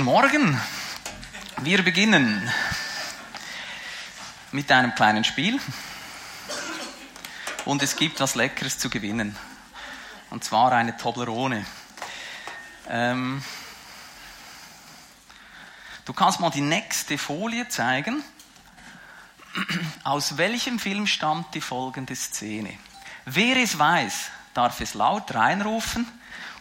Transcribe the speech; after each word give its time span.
Guten 0.00 0.12
Morgen. 0.12 0.60
Wir 1.58 1.82
beginnen 1.82 2.50
mit 4.50 4.72
einem 4.72 4.94
kleinen 4.94 5.24
Spiel. 5.24 5.60
Und 7.66 7.82
es 7.82 7.96
gibt 7.96 8.18
was 8.18 8.34
Leckeres 8.34 8.78
zu 8.78 8.88
gewinnen. 8.88 9.36
Und 10.30 10.42
zwar 10.42 10.72
eine 10.72 10.96
Toblerone. 10.96 11.66
Ähm, 12.88 13.42
du 16.06 16.14
kannst 16.14 16.40
mal 16.40 16.48
die 16.48 16.62
nächste 16.62 17.18
Folie 17.18 17.68
zeigen. 17.68 18.24
Aus 20.02 20.38
welchem 20.38 20.78
Film 20.78 21.06
stammt 21.06 21.54
die 21.54 21.60
folgende 21.60 22.16
Szene? 22.16 22.72
Wer 23.26 23.58
es 23.58 23.78
weiß, 23.78 24.30
darf 24.54 24.80
es 24.80 24.94
laut 24.94 25.34
reinrufen, 25.34 26.10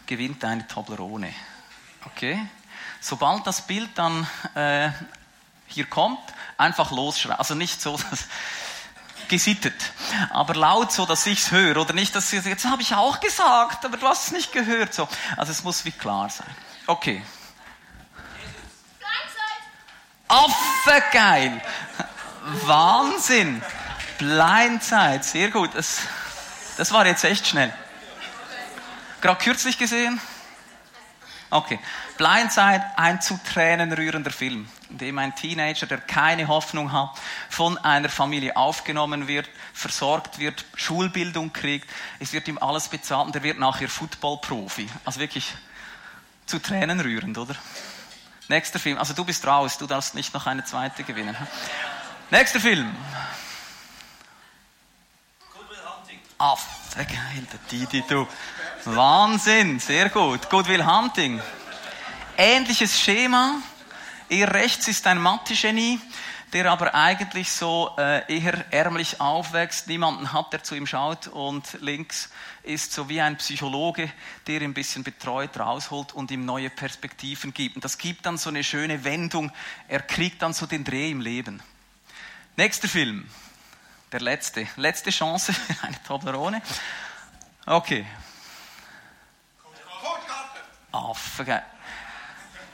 gewinnt 0.08 0.44
eine 0.44 0.68
Toblerone. 0.68 1.34
Okay? 2.04 2.38
Sobald 3.00 3.46
das 3.48 3.62
Bild 3.66 3.90
dann 3.96 4.28
äh, 4.56 4.90
hier 5.68 5.86
kommt, 5.86 6.20
einfach 6.58 6.92
losschreien. 6.92 7.38
Also 7.38 7.56
nicht 7.56 7.82
so 7.82 8.00
gesittet, 9.28 9.94
aber 10.32 10.56
laut 10.56 10.92
so, 10.92 11.06
dass 11.06 11.26
ich 11.26 11.40
es 11.40 11.52
höre. 11.52 11.78
Oder 11.78 11.94
nicht, 11.94 12.16
dass 12.16 12.34
ich 12.34 12.44
jetzt 12.44 12.66
habe 12.66 12.82
ich 12.82 12.94
auch 12.96 13.20
gesagt, 13.20 13.86
aber 13.86 13.98
du 13.98 14.08
hast 14.08 14.28
es 14.28 14.32
nicht 14.32 14.52
gehört. 14.52 14.94
So. 14.94 15.08
Also 15.38 15.52
es 15.52 15.64
muss 15.64 15.86
wie 15.86 15.92
klar 15.92 16.30
sein. 16.30 16.50
Okay. 16.88 17.24
Affe 20.28 21.04
geil. 21.12 21.62
Wahnsinn. 22.66 23.64
Blindzeit. 24.18 25.24
Sehr 25.24 25.50
gut. 25.50 25.72
Das, 25.74 26.02
das 26.78 26.92
war 26.92 27.06
jetzt 27.06 27.24
echt 27.24 27.48
schnell. 27.48 27.74
Gerade 29.22 29.44
kürzlich 29.44 29.78
gesehen. 29.78 30.22
Okay. 31.52 31.80
Blindside, 32.18 32.86
ein 32.96 33.22
zu 33.22 33.40
Tränen 33.44 33.92
rührender 33.92 34.30
Film, 34.30 34.68
in 34.90 34.98
dem 35.00 35.18
ein 35.18 35.36
Teenager, 35.36 35.88
der 35.88 35.98
keine 35.98 36.48
Hoffnung 36.48 36.92
hat, 36.92 37.12
von 37.50 37.78
einer 37.80 38.10
Familie 38.10 38.56
aufgenommen 38.56 39.28
wird, 39.28 39.50
versorgt 39.74 40.38
wird, 40.38 40.66
Schulbildung 40.76 41.52
kriegt, 41.52 41.90
es 42.20 42.34
wird 42.34 42.48
ihm 42.48 42.60
alles 42.60 42.88
bezahlt 42.88 43.28
und 43.28 43.36
er 43.36 43.44
wird 43.44 43.58
nachher 43.58 43.90
Footballprofi. 43.90 44.88
Also 45.06 45.20
wirklich 45.20 45.56
zu 46.46 46.60
Tränen 46.60 47.00
rührend, 47.00 47.38
oder? 47.38 47.56
Nächster 48.48 48.80
Film. 48.80 48.98
Also 48.98 49.14
du 49.14 49.24
bist 49.26 49.46
raus, 49.46 49.78
du 49.78 49.88
darfst 49.88 50.16
nicht 50.16 50.34
noch 50.34 50.46
eine 50.46 50.64
zweite 50.64 51.04
gewinnen. 51.04 51.36
Nächster 52.32 52.60
Film. 52.60 52.96
Affe, 56.38 56.96
geil, 56.96 57.48
der 57.52 57.60
Didi, 57.70 58.04
du. 58.08 58.28
Wahnsinn, 58.96 59.80
sehr 59.80 60.10
gut. 60.10 60.50
Goodwill 60.50 60.86
Hunting. 60.86 61.40
Ähnliches 62.38 63.00
Schema. 63.00 63.62
Eher 64.30 64.54
rechts 64.54 64.88
ist 64.88 65.06
ein 65.06 65.22
Mathe-Genie, 65.22 66.00
der 66.54 66.72
aber 66.72 66.96
eigentlich 66.96 67.52
so 67.52 67.92
äh, 67.98 68.24
eher 68.34 68.66
ärmlich 68.72 69.22
aufwächst, 69.22 69.88
niemanden 69.88 70.34
hat, 70.34 70.54
der 70.54 70.64
zu 70.64 70.76
ihm 70.76 70.88
schaut. 70.88 71.28
Und 71.28 71.78
links 71.82 72.30
ist 72.64 72.92
so 72.92 73.10
wie 73.10 73.22
ein 73.22 73.38
Psychologe, 73.38 74.12
der 74.48 74.62
ihn 74.62 74.72
ein 74.72 74.74
bisschen 74.74 75.04
betreut, 75.04 75.60
rausholt 75.60 76.14
und 76.14 76.32
ihm 76.32 76.46
neue 76.46 76.70
Perspektiven 76.70 77.54
gibt. 77.54 77.76
Und 77.76 77.86
das 77.86 77.98
gibt 77.98 78.26
dann 78.26 78.38
so 78.38 78.50
eine 78.50 78.64
schöne 78.64 79.04
Wendung. 79.04 79.52
Er 79.88 80.02
kriegt 80.02 80.42
dann 80.42 80.54
so 80.54 80.66
den 80.66 80.84
Dreh 80.84 81.12
im 81.12 81.22
Leben. 81.22 81.62
Nächster 82.56 82.88
Film. 82.88 83.30
Der 84.12 84.22
letzte. 84.22 84.68
Letzte 84.78 85.12
Chance 85.12 85.54
eine 85.84 86.02
Toblerone. 86.04 86.62
Okay, 87.66 88.06
Affe. 90.92 91.64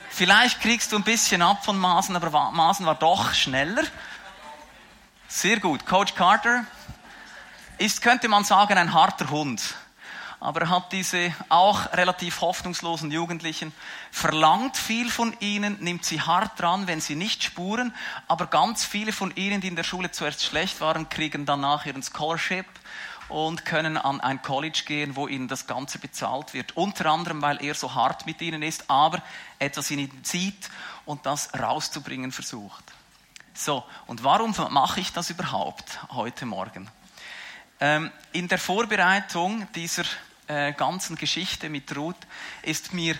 Vielleicht 0.10 0.62
kriegst 0.62 0.92
du 0.92 0.96
ein 0.96 1.04
bisschen 1.04 1.42
ab 1.42 1.66
von 1.66 1.78
Masen, 1.78 2.16
aber 2.16 2.52
Masen 2.52 2.86
war 2.86 2.96
doch 2.96 3.34
schneller. 3.34 3.84
Sehr 5.28 5.60
gut. 5.60 5.86
Coach 5.86 6.16
Carter 6.16 6.66
ist, 7.78 8.02
könnte 8.02 8.28
man 8.28 8.44
sagen, 8.44 8.78
ein 8.78 8.94
harter 8.94 9.30
Hund. 9.30 9.76
Aber 10.40 10.62
er 10.62 10.70
hat 10.70 10.92
diese 10.92 11.34
auch 11.50 11.92
relativ 11.94 12.42
hoffnungslosen 12.42 13.10
Jugendlichen, 13.12 13.74
verlangt 14.12 14.78
viel 14.78 15.10
von 15.10 15.36
ihnen, 15.40 15.78
nimmt 15.82 16.06
sie 16.06 16.22
hart 16.22 16.60
dran, 16.60 16.88
wenn 16.88 17.02
sie 17.02 17.16
nicht 17.16 17.44
spuren. 17.44 17.94
Aber 18.28 18.48
ganz 18.48 18.86
viele 18.86 19.12
von 19.12 19.36
ihnen, 19.36 19.60
die 19.60 19.68
in 19.68 19.76
der 19.76 19.84
Schule 19.84 20.12
zuerst 20.12 20.44
schlecht 20.44 20.82
waren, 20.82 21.10
kriegen 21.10 21.46
danach 21.46 21.86
ihren 21.86 22.04
Scholarship 22.04 22.68
und 23.30 23.66
können 23.66 23.98
an 23.98 24.22
ein 24.22 24.42
College 24.42 24.84
gehen, 24.86 25.16
wo 25.16 25.28
ihnen 25.28 25.48
das 25.48 25.68
Ganze 25.68 26.00
bezahlt 26.00 26.54
wird. 26.54 26.78
Unter 26.78 27.08
anderem, 27.08 27.42
weil 27.42 27.64
er 27.64 27.74
so 27.74 27.94
hart 27.94 28.26
mit 28.26 28.42
ihnen 28.42 28.62
ist, 28.62 28.90
aber 28.90 29.22
etwas 29.60 29.90
in 29.92 30.00
ihnen 30.00 30.24
sieht 30.24 30.70
und 31.06 31.26
das 31.26 31.54
rauszubringen 31.54 32.32
versucht. 32.32 32.84
So, 33.54 33.84
und 34.08 34.24
warum 34.24 34.54
mache 34.70 35.00
ich 35.00 35.14
das 35.14 35.30
überhaupt 35.30 36.00
heute 36.12 36.46
Morgen? 36.46 36.90
Ähm, 37.80 38.12
in 38.32 38.48
der 38.48 38.58
Vorbereitung 38.58 39.68
dieser 39.74 40.04
äh, 40.48 40.74
ganzen 40.74 41.16
Geschichte 41.16 41.70
mit 41.70 41.96
Ruth 41.96 42.16
ist 42.62 42.94
mir 42.94 43.16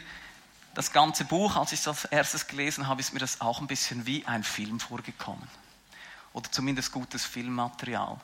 das 0.74 0.92
ganze 0.92 1.24
Buch, 1.24 1.56
als 1.56 1.72
ich 1.72 1.82
das 1.82 2.04
erstes 2.06 2.48
gelesen 2.48 2.88
habe, 2.88 3.00
ist 3.00 3.14
mir 3.14 3.20
das 3.20 3.40
auch 3.40 3.62
ein 3.62 3.68
bisschen 3.68 4.06
wie 4.06 4.26
ein 4.26 4.44
Film 4.44 4.80
vorgekommen. 4.80 5.48
Oder 6.34 6.52
zumindest 6.52 6.92
gutes 6.92 7.26
Filmmaterial. 7.26 8.20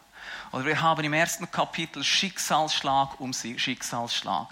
Oder 0.52 0.66
wir 0.66 0.82
haben 0.82 1.04
im 1.04 1.14
ersten 1.14 1.50
Kapitel 1.50 2.04
Schicksalsschlag 2.04 3.20
um 3.20 3.34
Schicksalsschlag. 3.34 4.48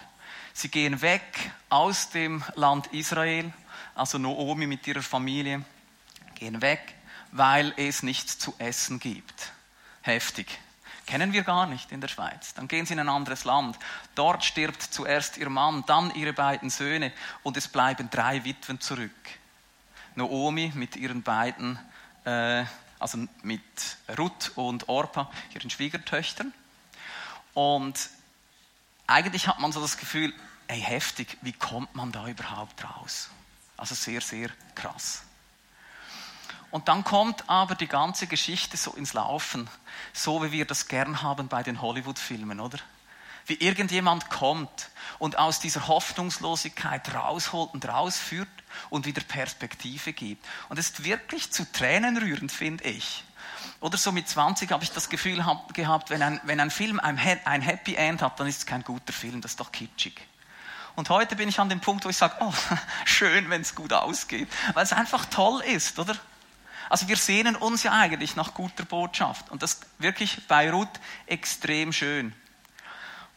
Sie 0.54 0.70
gehen 0.70 1.02
weg 1.02 1.52
aus 1.70 2.10
dem 2.10 2.44
Land 2.56 2.88
Israel, 2.88 3.54
also 3.96 4.18
Noomi 4.18 4.68
mit 4.68 4.86
ihrer 4.88 5.02
Familie, 5.02 5.64
gehen 6.36 6.62
weg, 6.62 6.96
weil 7.32 7.74
es 7.78 8.04
nichts 8.04 8.40
zu 8.40 8.54
essen 8.58 9.00
gibt. 9.00 9.52
Heftig. 10.02 10.48
Kennen 11.06 11.34
wir 11.34 11.44
gar 11.44 11.66
nicht 11.66 11.92
in 11.92 12.02
der 12.02 12.08
Schweiz. 12.08 12.54
Dann 12.54 12.68
gehen 12.68 12.86
sie 12.86 12.94
in 12.94 13.00
ein 13.00 13.10
anderes 13.10 13.44
Land. 13.44 13.80
Dort 14.16 14.46
stirbt 14.46 14.82
zuerst 14.82 15.38
ihr 15.38 15.50
Mann, 15.50 15.84
dann 15.88 16.14
ihre 16.14 16.34
beiden 16.34 16.70
Söhne 16.70 17.12
und 17.42 17.58
es 17.58 17.68
bleiben 17.68 18.10
drei 18.12 18.44
Witwen 18.46 18.80
zurück. 18.80 19.12
Noomi 20.16 20.72
mit 20.76 20.96
ihren 20.96 21.24
beiden 21.24 21.80
äh, 22.26 22.64
also 23.00 23.18
mit 23.42 23.62
Ruth 24.18 24.52
und 24.56 24.90
Orpa, 24.90 25.32
ihren 25.54 25.70
Schwiegertöchtern. 25.70 26.54
Und 27.54 28.10
eigentlich 29.08 29.48
hat 29.48 29.60
man 29.60 29.72
so 29.72 29.82
das 29.82 29.98
Gefühl, 29.98 30.34
ey, 30.68 30.80
heftig, 30.80 31.38
wie 31.42 31.54
kommt 31.54 31.96
man 31.96 32.12
da 32.12 32.28
überhaupt 32.28 32.84
raus? 32.84 33.30
Also 33.78 33.96
sehr, 33.96 34.22
sehr 34.22 34.50
krass. 34.76 35.24
Und 36.72 36.88
dann 36.88 37.04
kommt 37.04 37.50
aber 37.50 37.74
die 37.74 37.88
ganze 37.88 38.28
Geschichte 38.28 38.78
so 38.78 38.92
ins 38.92 39.14
Laufen, 39.14 39.68
so 40.14 40.44
wie 40.44 40.52
wir 40.52 40.66
das 40.66 40.88
gern 40.88 41.24
haben 41.24 41.48
bei 41.48 41.64
den 41.64 41.82
Hollywood-Filmen, 41.82 42.60
oder? 42.60 42.78
Wie 43.50 43.56
irgendjemand 43.56 44.30
kommt 44.30 44.90
und 45.18 45.40
aus 45.40 45.60
dieser 45.60 45.88
Hoffnungslosigkeit 45.88 47.16
rausholt 47.16 47.74
und 47.74 47.88
rausführt 47.88 48.48
und 48.92 49.08
wieder 49.08 49.22
Perspektive 49.22 50.14
gibt. 50.14 50.46
Und 50.70 50.78
es 50.78 50.92
ist 50.92 51.04
wirklich 51.04 51.52
zu 51.52 51.70
Tränen 51.72 52.18
rührend, 52.18 52.52
finde 52.52 52.84
ich. 52.84 53.24
Oder 53.80 53.98
so 53.98 54.12
mit 54.12 54.30
20 54.30 54.72
habe 54.72 54.84
ich 54.84 54.92
das 54.92 55.10
Gefühl 55.10 55.44
gehabt, 55.74 56.12
wenn 56.12 56.22
ein, 56.22 56.40
wenn 56.44 56.60
ein 56.60 56.70
Film 56.70 57.00
ein, 57.00 57.18
ein 57.18 57.62
Happy 57.64 57.96
End 57.96 58.22
hat, 58.22 58.40
dann 58.40 58.46
ist 58.46 58.60
es 58.60 58.66
kein 58.68 58.84
guter 58.84 59.14
Film, 59.14 59.42
das 59.42 59.52
ist 59.52 59.60
doch 59.60 59.72
kitschig. 59.72 60.22
Und 60.96 61.10
heute 61.10 61.36
bin 61.36 61.50
ich 61.50 61.60
an 61.60 61.70
dem 61.70 61.80
Punkt, 61.80 62.06
wo 62.06 62.10
ich 62.10 62.18
sage, 62.18 62.36
oh, 62.42 62.54
schön, 63.06 63.50
wenn 63.50 63.62
es 63.62 63.74
gut 63.74 63.94
ausgeht, 63.94 64.48
weil 64.76 64.84
es 64.84 64.94
einfach 64.94 65.26
toll 65.26 65.62
ist, 65.62 65.98
oder? 65.98 66.16
Also 66.90 67.08
wir 67.08 67.18
sehnen 67.18 67.56
uns 67.56 67.82
ja 67.82 67.94
eigentlich 67.94 68.36
nach 68.36 68.54
guter 68.54 68.86
Botschaft 68.86 69.50
und 69.50 69.64
das 69.64 69.82
wirklich 69.98 70.48
bei 70.48 70.70
Ruth 70.70 71.00
extrem 71.26 71.94
schön. 71.94 72.36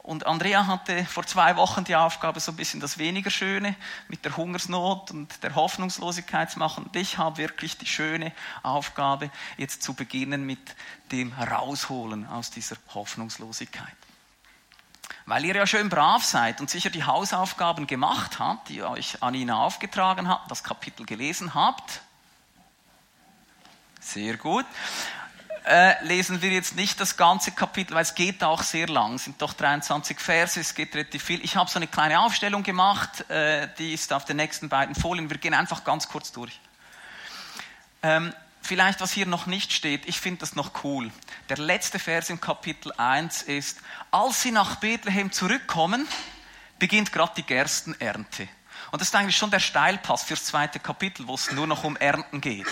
Und 0.02 0.26
Andrea 0.26 0.66
hatte 0.66 1.04
vor 1.04 1.24
zwei 1.24 1.56
Wochen 1.56 1.84
die 1.84 1.94
Aufgabe, 1.94 2.40
so 2.40 2.50
ein 2.50 2.56
bisschen 2.56 2.80
das 2.80 2.98
weniger 2.98 3.30
Schöne 3.30 3.76
mit 4.08 4.24
der 4.24 4.36
Hungersnot 4.36 5.12
und 5.12 5.42
der 5.44 5.54
Hoffnungslosigkeit 5.54 6.50
zu 6.50 6.58
machen. 6.58 6.84
Und 6.84 6.96
ich 6.96 7.18
habe 7.18 7.36
wirklich 7.36 7.78
die 7.78 7.86
schöne 7.86 8.32
Aufgabe, 8.64 9.30
jetzt 9.58 9.84
zu 9.84 9.94
beginnen 9.94 10.44
mit 10.44 10.74
dem 11.12 11.32
Rausholen 11.32 12.26
aus 12.26 12.50
dieser 12.50 12.76
Hoffnungslosigkeit. 12.92 13.94
Weil 15.26 15.44
ihr 15.44 15.54
ja 15.54 15.68
schön 15.68 15.88
brav 15.88 16.24
seid 16.24 16.60
und 16.60 16.68
sicher 16.68 16.90
die 16.90 17.04
Hausaufgaben 17.04 17.86
gemacht 17.86 18.40
habt, 18.40 18.70
die 18.70 18.82
euch 18.82 19.22
Anina 19.22 19.62
aufgetragen 19.62 20.26
hat, 20.26 20.50
das 20.50 20.64
Kapitel 20.64 21.06
gelesen 21.06 21.54
habt. 21.54 22.00
Sehr 24.00 24.36
gut 24.36 24.66
äh, 25.64 26.04
lesen 26.04 26.42
wir 26.42 26.50
jetzt 26.50 26.74
nicht 26.76 27.00
das 27.00 27.16
ganze 27.16 27.52
Kapitel, 27.52 27.94
weil 27.94 28.02
es 28.02 28.14
geht 28.14 28.42
auch 28.42 28.62
sehr 28.62 28.88
lang, 28.88 29.14
es 29.14 29.24
sind 29.24 29.40
doch 29.40 29.52
23 29.52 30.18
Verse, 30.18 30.60
es 30.60 30.74
geht 30.74 30.94
relativ 30.94 31.22
viel. 31.22 31.44
Ich 31.44 31.56
habe 31.56 31.70
so 31.70 31.78
eine 31.78 31.86
kleine 31.86 32.20
Aufstellung 32.20 32.62
gemacht, 32.62 33.28
äh, 33.30 33.68
die 33.78 33.92
ist 33.92 34.12
auf 34.12 34.24
den 34.24 34.36
nächsten 34.36 34.68
beiden 34.68 34.94
Folien. 34.94 35.30
Wir 35.30 35.38
gehen 35.38 35.54
einfach 35.54 35.84
ganz 35.84 36.08
kurz 36.08 36.32
durch. 36.32 36.58
Ähm, 38.02 38.34
vielleicht, 38.60 39.00
was 39.00 39.12
hier 39.12 39.26
noch 39.26 39.46
nicht 39.46 39.72
steht, 39.72 40.06
ich 40.06 40.20
finde 40.20 40.40
das 40.40 40.56
noch 40.56 40.84
cool. 40.84 41.10
Der 41.48 41.58
letzte 41.58 41.98
Vers 41.98 42.30
im 42.30 42.40
Kapitel 42.40 42.92
1 42.96 43.42
ist, 43.42 43.80
als 44.10 44.42
sie 44.42 44.50
nach 44.50 44.76
Bethlehem 44.76 45.30
zurückkommen, 45.30 46.08
beginnt 46.78 47.12
gerade 47.12 47.34
die 47.36 47.44
Gerstenernte. 47.44 48.48
Und 48.90 49.00
das 49.00 49.08
ist 49.08 49.14
eigentlich 49.14 49.36
schon 49.36 49.50
der 49.50 49.60
Steilpass 49.60 50.24
fürs 50.24 50.44
zweite 50.44 50.80
Kapitel, 50.80 51.28
wo 51.28 51.34
es 51.34 51.52
nur 51.52 51.66
noch 51.66 51.84
um 51.84 51.96
Ernten 51.96 52.40
geht. 52.40 52.66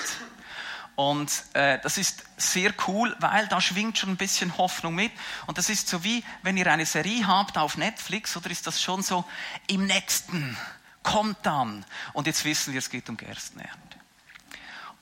Und 0.96 1.44
äh, 1.54 1.78
das 1.82 1.96
ist 1.96 2.24
sehr 2.36 2.74
cool, 2.86 3.16
weil 3.20 3.46
da 3.48 3.60
schwingt 3.60 3.98
schon 3.98 4.10
ein 4.10 4.16
bisschen 4.16 4.56
Hoffnung 4.58 4.94
mit. 4.94 5.12
Und 5.46 5.56
das 5.56 5.70
ist 5.70 5.88
so 5.88 6.04
wie, 6.04 6.22
wenn 6.42 6.56
ihr 6.56 6.66
eine 6.70 6.86
Serie 6.86 7.26
habt 7.26 7.56
auf 7.56 7.76
Netflix, 7.76 8.36
oder 8.36 8.50
ist 8.50 8.66
das 8.66 8.82
schon 8.82 9.02
so, 9.02 9.24
im 9.66 9.86
nächsten, 9.86 10.56
kommt 11.02 11.38
dann. 11.42 11.84
Und 12.12 12.26
jetzt 12.26 12.44
wissen 12.44 12.72
wir, 12.72 12.78
es 12.78 12.90
geht 12.90 13.08
um 13.08 13.16
Gerstenernte. 13.16 13.78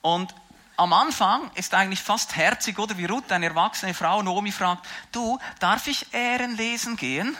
Und 0.02 0.34
am 0.76 0.92
Anfang 0.92 1.50
ist 1.54 1.74
eigentlich 1.74 2.00
fast 2.00 2.36
herzig, 2.36 2.78
oder 2.78 2.96
wie 2.96 3.06
Ruth, 3.06 3.32
eine 3.32 3.46
erwachsene 3.46 3.94
Frau, 3.94 4.22
Nomi 4.22 4.52
fragt, 4.52 4.86
du, 5.10 5.40
darf 5.58 5.88
ich 5.88 6.14
Ehren 6.14 6.56
lesen 6.56 6.96
gehen? 6.96 7.36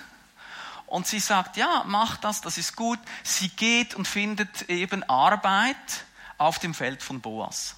Und 0.87 1.06
sie 1.06 1.21
sagt, 1.21 1.56
ja, 1.56 1.85
mach 1.87 2.17
das, 2.17 2.41
das 2.41 2.59
ist 2.59 2.75
gut. 2.75 2.99
Sie 3.23 3.50
geht 3.50 3.95
und 3.95 4.09
findet 4.09 4.69
eben 4.69 5.03
Arbeit 5.05 5.77
auf 6.39 6.59
dem 6.59 6.75
Feld 6.75 7.03
von 7.03 7.21
Boas. 7.21 7.77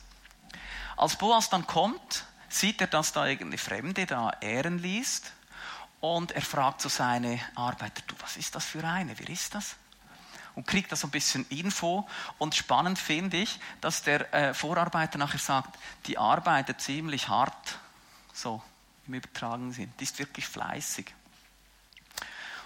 Als 1.01 1.17
Boas 1.17 1.49
dann 1.49 1.67
kommt, 1.67 2.27
sieht 2.51 2.83
er, 2.83 2.87
dass 2.87 3.15
da 3.15 3.25
irgendeine 3.25 3.57
Fremde 3.57 4.05
da 4.05 4.35
Ehren 4.43 4.79
liest 4.79 5.33
und 6.01 6.33
er 6.33 6.43
fragt 6.43 6.83
so 6.83 6.91
seine 6.91 7.41
Arbeiter, 7.55 8.03
du, 8.07 8.15
was 8.21 8.37
ist 8.37 8.55
das 8.55 8.67
für 8.67 8.85
eine, 8.85 9.19
wer 9.19 9.31
ist 9.31 9.55
das? 9.55 9.77
und 10.55 10.67
kriegt 10.67 10.93
da 10.93 10.97
so 10.97 11.07
ein 11.07 11.11
bisschen 11.11 11.47
Info. 11.49 12.07
Und 12.37 12.55
spannend 12.55 12.99
finde 12.99 13.39
ich, 13.39 13.59
dass 13.81 14.03
der 14.03 14.35
äh, 14.35 14.53
Vorarbeiter 14.53 15.17
nachher 15.17 15.39
sagt, 15.39 15.79
die 16.05 16.19
arbeitet 16.19 16.83
ziemlich 16.83 17.29
hart, 17.29 17.79
so 18.35 18.63
im 19.07 19.15
übertragenen 19.15 19.73
Sinn. 19.73 19.91
Die 20.01 20.05
ist 20.05 20.19
wirklich 20.19 20.47
fleißig. 20.47 21.15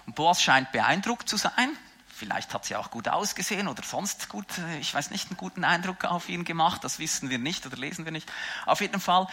Und 0.07 0.15
Boas 0.15 0.41
scheint 0.41 0.73
beeindruckt 0.73 1.29
zu 1.29 1.37
sein. 1.37 1.77
Vielleicht 2.17 2.53
hat 2.53 2.63
sie 2.63 2.77
auch 2.77 2.91
gut 2.91 3.09
ausgesehen 3.09 3.67
oder 3.67 3.83
sonst 3.83 4.29
gut, 4.29 4.57
äh, 4.57 4.79
ich 4.79 4.93
weiß 4.93 5.11
nicht, 5.11 5.27
einen 5.27 5.35
guten 5.35 5.65
Eindruck 5.65 6.05
auf 6.05 6.29
ihn 6.29 6.45
gemacht. 6.45 6.81
Das 6.85 6.97
wissen 6.97 7.29
wir 7.29 7.39
nicht 7.39 7.65
oder 7.65 7.75
lesen 7.75 8.05
wir 8.05 8.13
nicht. 8.13 8.31
Auf 8.65 8.79
jeden 8.79 9.01
Fall 9.01 9.27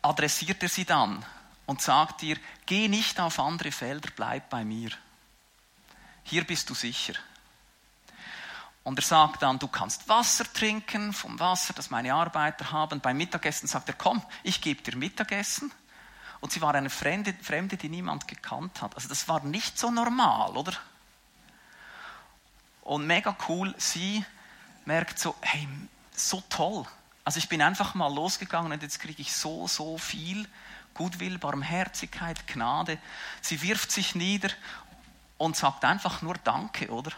adressiert 0.00 0.62
er 0.62 0.70
sie 0.70 0.86
dann 0.86 1.22
und 1.66 1.82
sagt 1.82 2.22
ihr, 2.22 2.38
geh 2.64 2.88
nicht 2.88 3.20
auf 3.20 3.38
andere 3.38 3.70
Felder, 3.70 4.08
bleib 4.16 4.48
bei 4.48 4.64
mir. 4.64 4.92
Hier 6.22 6.44
bist 6.44 6.70
du 6.70 6.74
sicher. 6.74 7.12
Und 8.82 8.98
er 8.98 9.04
sagt 9.04 9.42
dann, 9.42 9.58
du 9.58 9.68
kannst 9.68 10.08
Wasser 10.08 10.50
trinken 10.50 11.12
vom 11.12 11.38
Wasser, 11.38 11.74
das 11.74 11.90
meine 11.90 12.14
Arbeiter 12.14 12.72
haben. 12.72 13.00
Beim 13.00 13.18
Mittagessen 13.18 13.68
sagt 13.68 13.90
er, 13.90 13.94
komm, 13.94 14.22
ich 14.42 14.62
gebe 14.62 14.80
dir 14.80 14.96
Mittagessen. 14.96 15.70
Und 16.40 16.50
sie 16.50 16.62
war 16.62 16.74
eine 16.74 16.88
Fremde, 16.88 17.34
Fremde, 17.42 17.76
die 17.76 17.90
niemand 17.90 18.26
gekannt 18.26 18.80
hat. 18.80 18.94
Also 18.94 19.06
das 19.06 19.28
war 19.28 19.44
nicht 19.44 19.78
so 19.78 19.90
normal, 19.90 20.56
oder? 20.56 20.72
Und 22.86 23.04
mega 23.04 23.36
cool, 23.48 23.74
sie 23.78 24.24
merkt 24.84 25.18
so, 25.18 25.34
hey, 25.40 25.66
so 26.14 26.40
toll. 26.48 26.86
Also 27.24 27.38
ich 27.38 27.48
bin 27.48 27.60
einfach 27.60 27.96
mal 27.96 28.14
losgegangen 28.14 28.70
und 28.70 28.80
jetzt 28.80 29.00
kriege 29.00 29.20
ich 29.20 29.32
so, 29.32 29.66
so 29.66 29.98
viel 29.98 30.46
Gutwill, 30.94 31.36
Barmherzigkeit, 31.36 32.46
Gnade. 32.46 32.98
Sie 33.40 33.60
wirft 33.60 33.90
sich 33.90 34.14
nieder 34.14 34.50
und 35.36 35.56
sagt 35.56 35.84
einfach 35.84 36.22
nur 36.22 36.36
Danke, 36.44 36.88
oder? 36.90 37.10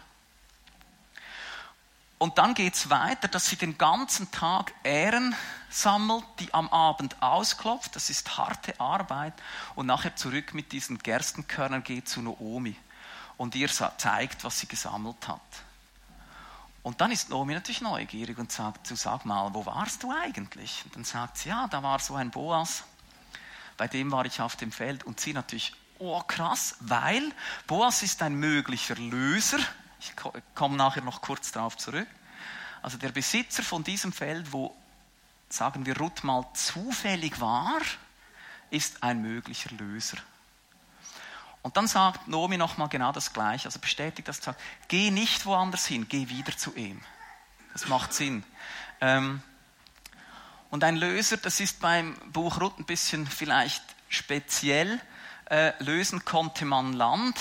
Und 2.17 2.39
dann 2.39 2.55
geht 2.55 2.73
es 2.73 2.89
weiter, 2.89 3.27
dass 3.27 3.45
sie 3.45 3.55
den 3.55 3.77
ganzen 3.77 4.31
Tag 4.31 4.73
Ähren 4.83 5.35
sammelt, 5.69 6.25
die 6.39 6.51
am 6.51 6.67
Abend 6.69 7.21
ausklopft. 7.21 7.95
Das 7.95 8.09
ist 8.09 8.39
harte 8.39 8.79
Arbeit. 8.79 9.35
Und 9.75 9.85
nachher 9.85 10.15
zurück 10.15 10.55
mit 10.55 10.71
diesen 10.71 10.97
Gerstenkörnern 10.97 11.83
geht 11.83 12.09
zu 12.09 12.23
Naomi 12.23 12.75
und 13.39 13.55
ihr 13.55 13.69
zeigt, 13.69 14.43
was 14.43 14.59
sie 14.59 14.67
gesammelt 14.67 15.27
hat. 15.27 15.41
Und 16.83 17.01
dann 17.01 17.11
ist 17.11 17.31
Naomi 17.31 17.55
natürlich 17.55 17.81
neugierig 17.81 18.37
und 18.37 18.51
sagt, 18.51 18.91
du 18.91 18.95
sag 18.95 19.25
mal, 19.25 19.51
wo 19.55 19.65
warst 19.65 20.03
du 20.03 20.11
eigentlich? 20.11 20.83
Und 20.85 20.95
dann 20.95 21.03
sagt 21.03 21.39
sie, 21.39 21.49
ja, 21.49 21.67
da 21.67 21.81
war 21.81 21.97
so 21.97 22.13
ein 22.13 22.29
Boas, 22.29 22.83
bei 23.77 23.87
dem 23.87 24.11
war 24.11 24.25
ich 24.25 24.39
auf 24.39 24.55
dem 24.55 24.71
Feld. 24.71 25.03
Und 25.03 25.19
sie 25.19 25.33
natürlich, 25.33 25.73
oh 25.97 26.21
krass, 26.21 26.75
weil 26.81 27.33
Boas 27.65 28.03
ist 28.03 28.21
ein 28.21 28.35
möglicher 28.35 28.95
Löser 28.95 29.59
ich 29.99 30.13
komme 30.55 30.77
nachher 30.77 31.03
noch 31.03 31.21
kurz 31.21 31.51
darauf 31.51 31.77
zurück. 31.77 32.07
Also 32.81 32.97
der 32.97 33.09
Besitzer 33.09 33.63
von 33.63 33.83
diesem 33.83 34.13
Feld, 34.13 34.53
wo, 34.53 34.75
sagen 35.49 35.85
wir, 35.85 35.97
Ruth 35.97 36.23
mal 36.23 36.45
zufällig 36.53 37.39
war, 37.41 37.81
ist 38.69 39.03
ein 39.03 39.21
möglicher 39.21 39.71
Löser. 39.71 40.17
Und 41.61 41.75
dann 41.75 41.87
sagt 41.87 42.27
Nomi 42.27 42.57
nochmal 42.57 42.87
genau 42.89 43.11
das 43.11 43.33
Gleiche, 43.33 43.67
also 43.67 43.79
bestätigt 43.79 44.27
das, 44.27 44.37
sagt, 44.37 44.59
geh 44.87 45.11
nicht 45.11 45.45
woanders 45.45 45.85
hin, 45.85 46.07
geh 46.07 46.29
wieder 46.29 46.55
zu 46.55 46.75
ihm. 46.75 47.01
Das 47.73 47.87
macht 47.87 48.13
Sinn. 48.13 48.43
Ähm, 49.01 49.41
und 50.69 50.83
ein 50.83 50.95
Löser, 50.95 51.37
das 51.37 51.59
ist 51.59 51.79
beim 51.79 52.15
Buch 52.31 52.61
Ruth 52.61 52.79
ein 52.79 52.85
bisschen 52.85 53.27
vielleicht 53.27 53.83
speziell. 54.07 54.99
Äh, 55.49 55.73
lösen 55.83 56.23
konnte 56.25 56.63
man 56.65 56.93
Land, 56.93 57.35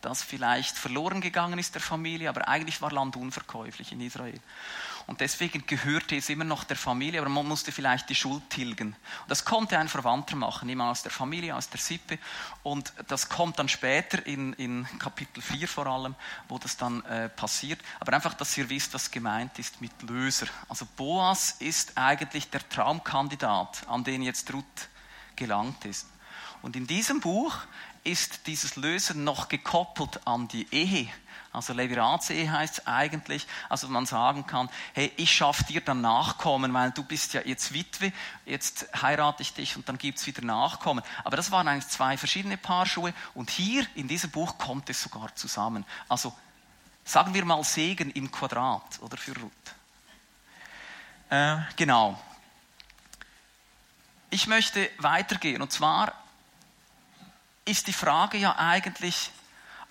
das 0.00 0.22
vielleicht 0.22 0.76
verloren 0.76 1.20
gegangen 1.20 1.58
ist 1.58 1.74
der 1.74 1.82
Familie, 1.82 2.28
aber 2.28 2.48
eigentlich 2.48 2.82
war 2.82 2.90
Land 2.90 3.16
unverkäuflich 3.16 3.92
in 3.92 4.00
Israel. 4.00 4.40
Und 5.10 5.20
deswegen 5.20 5.66
gehörte 5.66 6.14
es 6.14 6.28
immer 6.28 6.44
noch 6.44 6.62
der 6.62 6.76
Familie, 6.76 7.20
aber 7.20 7.28
man 7.28 7.44
musste 7.44 7.72
vielleicht 7.72 8.08
die 8.08 8.14
Schuld 8.14 8.48
tilgen. 8.48 8.90
Und 9.22 9.28
das 9.28 9.44
konnte 9.44 9.76
ein 9.76 9.88
Verwandter 9.88 10.36
machen, 10.36 10.68
jemand 10.68 10.92
aus 10.92 11.02
der 11.02 11.10
Familie, 11.10 11.56
aus 11.56 11.68
der 11.68 11.80
Sippe. 11.80 12.16
Und 12.62 12.92
das 13.08 13.28
kommt 13.28 13.58
dann 13.58 13.68
später 13.68 14.24
in, 14.24 14.52
in 14.52 14.86
Kapitel 15.00 15.42
4 15.42 15.66
vor 15.66 15.88
allem, 15.88 16.14
wo 16.48 16.58
das 16.58 16.76
dann 16.76 17.04
äh, 17.06 17.28
passiert. 17.28 17.80
Aber 17.98 18.12
einfach, 18.12 18.34
dass 18.34 18.56
ihr 18.56 18.70
wisst, 18.70 18.94
was 18.94 19.10
gemeint 19.10 19.58
ist 19.58 19.80
mit 19.80 19.90
Löser. 20.02 20.46
Also 20.68 20.86
Boas 20.96 21.56
ist 21.58 21.98
eigentlich 21.98 22.48
der 22.50 22.68
Traumkandidat, 22.68 23.88
an 23.88 24.04
den 24.04 24.22
jetzt 24.22 24.54
Ruth 24.54 24.64
gelangt 25.34 25.86
ist. 25.86 26.06
Und 26.62 26.76
in 26.76 26.86
diesem 26.86 27.18
Buch 27.18 27.56
ist 28.04 28.46
dieses 28.46 28.76
Lösen 28.76 29.24
noch 29.24 29.48
gekoppelt 29.48 30.24
an 30.24 30.46
die 30.46 30.68
Ehe. 30.70 31.08
Also 31.52 31.72
Leviratsehe 31.72 32.50
heißt 32.50 32.86
eigentlich, 32.86 33.46
also 33.68 33.88
man 33.88 34.06
sagen 34.06 34.46
kann, 34.46 34.70
hey, 34.94 35.12
ich 35.16 35.34
schaffe 35.34 35.64
dir 35.64 35.80
dann 35.80 36.00
Nachkommen, 36.00 36.72
weil 36.72 36.92
du 36.92 37.02
bist 37.02 37.32
ja 37.32 37.40
jetzt 37.44 37.74
Witwe, 37.74 38.12
jetzt 38.46 38.86
heirate 39.02 39.42
ich 39.42 39.52
dich 39.52 39.76
und 39.76 39.88
dann 39.88 39.98
gibt 39.98 40.18
es 40.18 40.26
wieder 40.28 40.42
Nachkommen. 40.42 41.02
Aber 41.24 41.36
das 41.36 41.50
waren 41.50 41.66
eigentlich 41.66 41.88
zwei 41.88 42.16
verschiedene 42.16 42.56
Paar 42.56 42.86
Schuhe 42.86 43.12
und 43.34 43.50
hier 43.50 43.84
in 43.96 44.06
diesem 44.06 44.30
Buch 44.30 44.58
kommt 44.58 44.88
es 44.90 45.02
sogar 45.02 45.34
zusammen. 45.34 45.84
Also 46.08 46.32
sagen 47.04 47.34
wir 47.34 47.44
mal 47.44 47.64
Segen 47.64 48.10
im 48.12 48.30
Quadrat 48.30 49.00
oder 49.00 49.16
für 49.16 49.34
Ruth. 49.36 49.50
Äh, 51.30 51.56
genau. 51.74 52.20
Ich 54.30 54.46
möchte 54.46 54.88
weitergehen 54.98 55.62
und 55.62 55.72
zwar 55.72 56.14
ist 57.64 57.88
die 57.88 57.92
Frage 57.92 58.38
ja 58.38 58.56
eigentlich, 58.56 59.32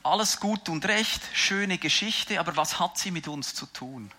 alles 0.04 0.40
gut 0.40 0.70
und 0.70 0.86
recht, 0.86 1.22
schöne 1.34 1.78
Geschichte, 1.78 2.40
aber 2.40 2.56
was 2.56 2.80
hat 2.80 2.98
sie 2.98 3.12
mit 3.12 3.28
uns 3.28 3.54
zu 3.54 3.66
tun? 3.66 4.12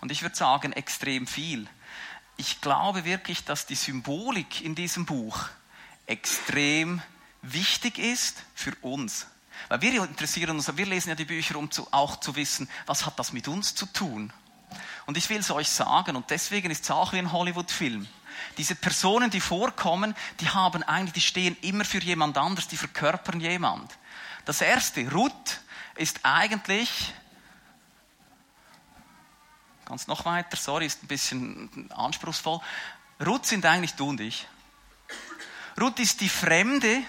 Und 0.00 0.12
ich 0.12 0.22
würde 0.22 0.36
sagen, 0.36 0.72
extrem 0.72 1.26
viel. 1.26 1.66
Ich 2.36 2.60
glaube 2.60 3.04
wirklich, 3.04 3.44
dass 3.44 3.66
die 3.66 3.74
Symbolik 3.74 4.60
in 4.60 4.74
diesem 4.74 5.06
Buch 5.06 5.48
extrem 6.06 7.00
wichtig 7.42 7.98
ist 7.98 8.42
für 8.54 8.74
uns. 8.82 9.26
Weil 9.68 9.80
wir 9.80 10.02
interessieren 10.04 10.56
uns, 10.56 10.76
wir 10.76 10.86
lesen 10.86 11.10
ja 11.10 11.14
die 11.14 11.24
Bücher, 11.24 11.56
um 11.56 11.70
zu, 11.70 11.86
auch 11.92 12.20
zu 12.20 12.36
wissen, 12.36 12.68
was 12.86 13.06
hat 13.06 13.18
das 13.18 13.32
mit 13.32 13.48
uns 13.48 13.74
zu 13.74 13.86
tun. 13.86 14.32
Und 15.06 15.16
ich 15.16 15.28
will 15.30 15.38
es 15.38 15.50
euch 15.50 15.68
sagen, 15.68 16.16
und 16.16 16.30
deswegen 16.30 16.70
ist 16.70 16.84
es 16.84 16.90
auch 16.90 17.12
wie 17.12 17.18
ein 17.18 17.32
Hollywood-Film. 17.32 18.06
Diese 18.58 18.74
Personen, 18.74 19.30
die 19.30 19.40
vorkommen, 19.40 20.14
die 20.40 20.48
haben 20.48 20.82
eigentlich, 20.82 21.12
die 21.12 21.20
stehen 21.20 21.56
immer 21.62 21.84
für 21.84 22.00
jemand 22.00 22.36
anders, 22.36 22.68
die 22.68 22.76
verkörpern 22.76 23.40
jemand. 23.40 23.92
Das 24.44 24.60
erste, 24.60 25.10
Ruth, 25.10 25.60
ist 25.96 26.20
eigentlich, 26.22 27.12
ganz 29.84 30.06
noch 30.06 30.24
weiter, 30.24 30.56
sorry, 30.56 30.86
ist 30.86 31.02
ein 31.02 31.06
bisschen 31.06 31.90
anspruchsvoll. 31.92 32.60
Ruth 33.24 33.46
sind 33.46 33.64
eigentlich 33.64 33.94
du 33.94 34.08
und 34.08 34.20
ich. 34.20 34.46
Ruth 35.80 35.98
ist 35.98 36.20
die 36.20 36.28
Fremde, 36.28 37.02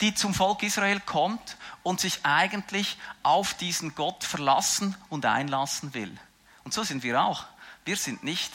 die 0.00 0.14
zum 0.14 0.34
Volk 0.34 0.62
Israel 0.62 1.00
kommt 1.00 1.56
und 1.82 2.00
sich 2.00 2.20
eigentlich 2.24 2.98
auf 3.22 3.54
diesen 3.54 3.94
Gott 3.94 4.24
verlassen 4.24 4.94
und 5.08 5.24
einlassen 5.24 5.94
will. 5.94 6.16
Und 6.64 6.74
so 6.74 6.82
sind 6.82 7.02
wir 7.02 7.22
auch. 7.22 7.44
Wir 7.84 7.96
sind 7.96 8.22
nicht 8.22 8.52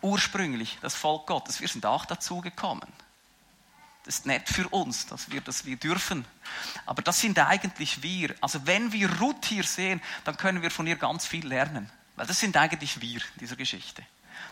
ursprünglich 0.00 0.78
das 0.80 0.94
Volk 0.94 1.26
Gottes. 1.26 1.60
Wir 1.60 1.68
sind 1.68 1.84
auch 1.86 2.04
dazu 2.04 2.40
gekommen. 2.40 2.92
Das 4.04 4.16
ist 4.16 4.26
nett 4.26 4.48
für 4.48 4.68
uns, 4.68 5.06
dass 5.06 5.30
wir 5.30 5.40
das 5.40 5.64
wir 5.64 5.76
dürfen. 5.76 6.24
Aber 6.86 7.02
das 7.02 7.20
sind 7.20 7.38
eigentlich 7.38 8.02
wir. 8.02 8.34
Also 8.40 8.66
wenn 8.66 8.92
wir 8.92 9.08
Ruth 9.20 9.44
hier 9.46 9.64
sehen, 9.64 10.02
dann 10.24 10.36
können 10.36 10.62
wir 10.62 10.70
von 10.70 10.86
ihr 10.86 10.96
ganz 10.96 11.24
viel 11.24 11.46
lernen. 11.46 11.90
Weil 12.16 12.26
das 12.26 12.40
sind 12.40 12.56
eigentlich 12.56 13.00
wir 13.00 13.20
in 13.20 13.38
dieser 13.40 13.56
Geschichte. 13.56 14.04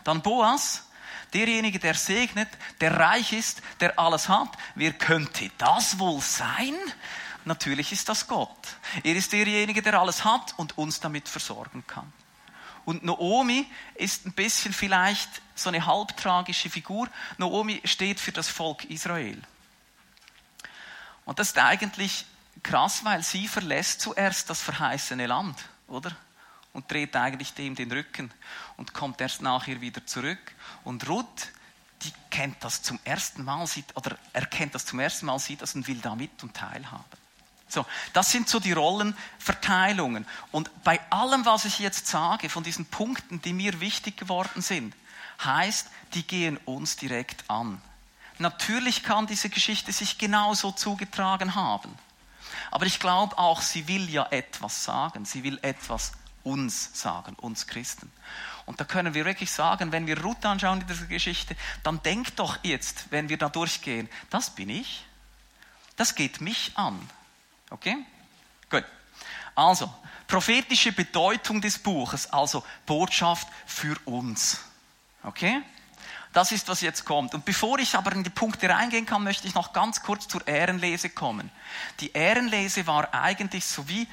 Dann 0.03 0.21
Boas, 0.21 0.85
derjenige, 1.33 1.79
der 1.79 1.95
segnet, 1.95 2.49
der 2.79 2.97
reich 2.97 3.33
ist, 3.33 3.61
der 3.81 3.99
alles 3.99 4.29
hat. 4.29 4.57
Wer 4.75 4.93
könnte 4.93 5.51
das 5.57 5.99
wohl 5.99 6.21
sein? 6.21 6.75
Natürlich 7.43 7.91
ist 7.91 8.07
das 8.07 8.27
Gott. 8.27 8.75
Er 9.03 9.15
ist 9.15 9.33
derjenige, 9.33 9.81
der 9.81 9.99
alles 9.99 10.23
hat 10.23 10.53
und 10.57 10.77
uns 10.77 10.99
damit 10.99 11.27
versorgen 11.27 11.83
kann. 11.87 12.11
Und 12.85 13.03
Naomi 13.03 13.65
ist 13.95 14.25
ein 14.25 14.33
bisschen 14.33 14.73
vielleicht 14.73 15.41
so 15.55 15.69
eine 15.69 15.85
halbtragische 15.85 16.69
Figur. 16.69 17.07
Naomi 17.37 17.81
steht 17.85 18.19
für 18.19 18.31
das 18.31 18.47
Volk 18.49 18.85
Israel. 18.85 19.41
Und 21.25 21.39
das 21.39 21.49
ist 21.49 21.57
eigentlich 21.59 22.25
krass, 22.63 23.05
weil 23.05 23.23
sie 23.23 23.47
verlässt 23.47 24.01
zuerst 24.01 24.49
das 24.49 24.61
verheißene 24.61 25.27
Land, 25.27 25.57
oder? 25.87 26.15
Und 26.73 26.89
dreht 26.89 27.15
eigentlich 27.15 27.53
dem 27.53 27.75
den 27.75 27.91
Rücken 27.91 28.31
und 28.77 28.93
kommt 28.93 29.21
erst 29.21 29.41
nachher 29.41 29.81
wieder 29.81 30.05
zurück. 30.05 30.55
Und 30.83 31.07
Ruth, 31.07 31.51
die 32.03 32.13
kennt 32.29 32.63
das 32.63 32.81
zum 32.81 32.99
ersten 33.03 33.43
Mal, 33.43 33.67
sieht, 33.67 33.95
oder 33.95 34.17
erkennt 34.33 34.73
das 34.73 34.85
zum 34.85 34.99
ersten 34.99 35.25
Mal, 35.25 35.37
sieht 35.39 35.61
das 35.61 35.75
und 35.75 35.87
will 35.87 35.99
da 35.99 36.15
mit 36.15 36.41
und 36.43 36.53
teilhaben. 36.53 37.20
So, 37.71 37.85
das 38.11 38.29
sind 38.29 38.49
so 38.49 38.59
die 38.59 38.73
Rollenverteilungen. 38.73 40.25
Und 40.51 40.69
bei 40.83 40.99
allem, 41.09 41.45
was 41.45 41.63
ich 41.63 41.79
jetzt 41.79 42.05
sage, 42.05 42.49
von 42.49 42.63
diesen 42.63 42.85
Punkten, 42.85 43.41
die 43.41 43.53
mir 43.53 43.79
wichtig 43.79 44.17
geworden 44.17 44.61
sind, 44.61 44.93
heißt, 45.41 45.87
die 46.13 46.27
gehen 46.27 46.57
uns 46.65 46.97
direkt 46.97 47.49
an. 47.49 47.81
Natürlich 48.39 49.03
kann 49.03 49.25
diese 49.25 49.49
Geschichte 49.49 49.93
sich 49.93 50.17
genauso 50.17 50.73
zugetragen 50.73 51.55
haben. 51.55 51.97
Aber 52.71 52.85
ich 52.85 52.99
glaube 52.99 53.37
auch, 53.37 53.61
sie 53.61 53.87
will 53.87 54.09
ja 54.09 54.27
etwas 54.31 54.83
sagen. 54.83 55.23
Sie 55.23 55.43
will 55.45 55.57
etwas 55.61 56.11
uns 56.43 56.89
sagen, 56.99 57.35
uns 57.35 57.67
Christen. 57.67 58.11
Und 58.65 58.81
da 58.81 58.83
können 58.83 59.13
wir 59.13 59.23
wirklich 59.23 59.51
sagen, 59.51 59.93
wenn 59.93 60.07
wir 60.07 60.21
Ruth 60.21 60.45
anschauen 60.45 60.81
in 60.81 60.87
dieser 60.87 61.05
Geschichte, 61.05 61.55
dann 61.83 62.03
denkt 62.03 62.37
doch 62.37 62.57
jetzt, 62.63 63.05
wenn 63.11 63.29
wir 63.29 63.37
da 63.37 63.47
durchgehen, 63.47 64.09
das 64.29 64.49
bin 64.49 64.69
ich. 64.69 65.05
Das 65.95 66.15
geht 66.15 66.41
mich 66.41 66.73
an. 66.75 66.99
Okay? 67.71 67.97
Gut. 68.69 68.85
Also, 69.55 69.91
prophetische 70.27 70.91
Bedeutung 70.91 71.59
des 71.59 71.79
Buches, 71.79 72.31
also 72.31 72.63
Botschaft 72.85 73.47
für 73.65 73.97
uns. 74.05 74.59
Okay? 75.23 75.61
Das 76.33 76.51
ist, 76.51 76.69
was 76.69 76.81
jetzt 76.81 77.03
kommt. 77.03 77.33
Und 77.33 77.43
bevor 77.43 77.79
ich 77.79 77.95
aber 77.95 78.13
in 78.13 78.23
die 78.23 78.29
Punkte 78.29 78.69
reingehen 78.69 79.05
kann, 79.05 79.23
möchte 79.23 79.47
ich 79.47 79.55
noch 79.55 79.73
ganz 79.73 80.01
kurz 80.01 80.27
zur 80.27 80.47
Ehrenlese 80.47 81.09
kommen. 81.09 81.51
Die 81.99 82.11
Ehrenlese 82.13 82.87
war 82.87 83.13
eigentlich 83.13 83.65
so 83.65 83.89
wie 83.89 84.07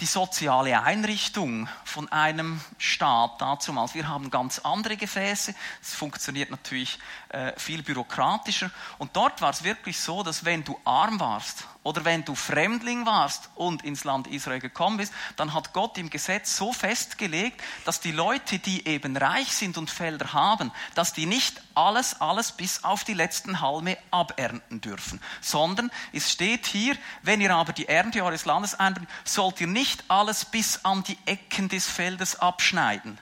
die 0.00 0.06
soziale 0.06 0.82
Einrichtung 0.82 1.68
von 1.84 2.10
einem 2.10 2.60
Staat 2.76 3.40
dazumals. 3.40 3.94
Wir 3.94 4.08
haben 4.08 4.30
ganz 4.30 4.58
andere 4.58 4.96
Gefäße. 4.96 5.54
Es 5.80 5.94
funktioniert 5.94 6.50
natürlich 6.50 6.98
äh, 7.28 7.58
viel 7.58 7.82
bürokratischer. 7.82 8.70
Und 8.98 9.16
dort 9.16 9.40
war 9.40 9.50
es 9.50 9.64
wirklich 9.64 9.98
so, 9.98 10.22
dass 10.22 10.44
wenn 10.44 10.64
du 10.64 10.78
arm 10.84 11.20
warst 11.20 11.66
oder 11.84 12.04
wenn 12.04 12.24
du 12.24 12.34
Fremdling 12.36 13.06
warst 13.06 13.50
und 13.56 13.84
ins 13.84 14.04
Land 14.04 14.28
Israel 14.28 14.60
gekommen 14.60 14.98
bist, 14.98 15.12
dann 15.36 15.52
hat 15.52 15.72
Gott 15.72 15.98
im 15.98 16.10
Gesetz 16.10 16.56
so 16.56 16.72
festgelegt, 16.72 17.60
dass 17.84 18.00
die 18.00 18.12
Leute, 18.12 18.60
die 18.60 18.86
eben 18.86 19.16
reich 19.16 19.52
sind 19.52 19.76
und 19.76 19.90
Felder 19.90 20.32
haben, 20.32 20.70
dass 20.94 21.12
die 21.12 21.26
nicht 21.26 21.60
alles, 21.74 22.20
alles 22.20 22.52
bis 22.52 22.84
auf 22.84 23.02
die 23.02 23.14
letzten 23.14 23.60
Halme 23.60 23.98
abernten 24.12 24.80
dürfen, 24.80 25.20
sondern 25.40 25.90
es 26.12 26.30
steht 26.30 26.66
hier, 26.66 26.96
wenn 27.22 27.40
ihr 27.40 27.54
aber 27.54 27.72
die 27.72 27.88
Ernte 27.88 28.22
eures 28.22 28.44
Landes 28.44 28.78
einbringt, 28.78 29.10
sollt 29.24 29.60
ihr 29.60 29.66
nicht 29.66 30.04
alles 30.06 30.44
bis 30.44 30.84
an 30.84 31.02
die 31.02 31.18
Ecken 31.26 31.68
des 31.68 31.88
Feldes 31.88 32.36
abschneiden, 32.36 33.18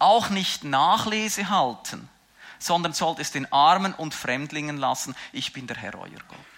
auch 0.00 0.28
nicht 0.28 0.64
Nachlese 0.64 1.50
halten, 1.50 2.08
sondern 2.58 2.94
sollt 2.94 3.20
es 3.20 3.30
den 3.30 3.52
Armen 3.52 3.94
und 3.94 4.12
Fremdlingen 4.12 4.76
lassen, 4.76 5.14
ich 5.32 5.52
bin 5.52 5.68
der 5.68 5.76
Herr 5.76 5.94
euer 5.94 6.10
Gott. 6.28 6.51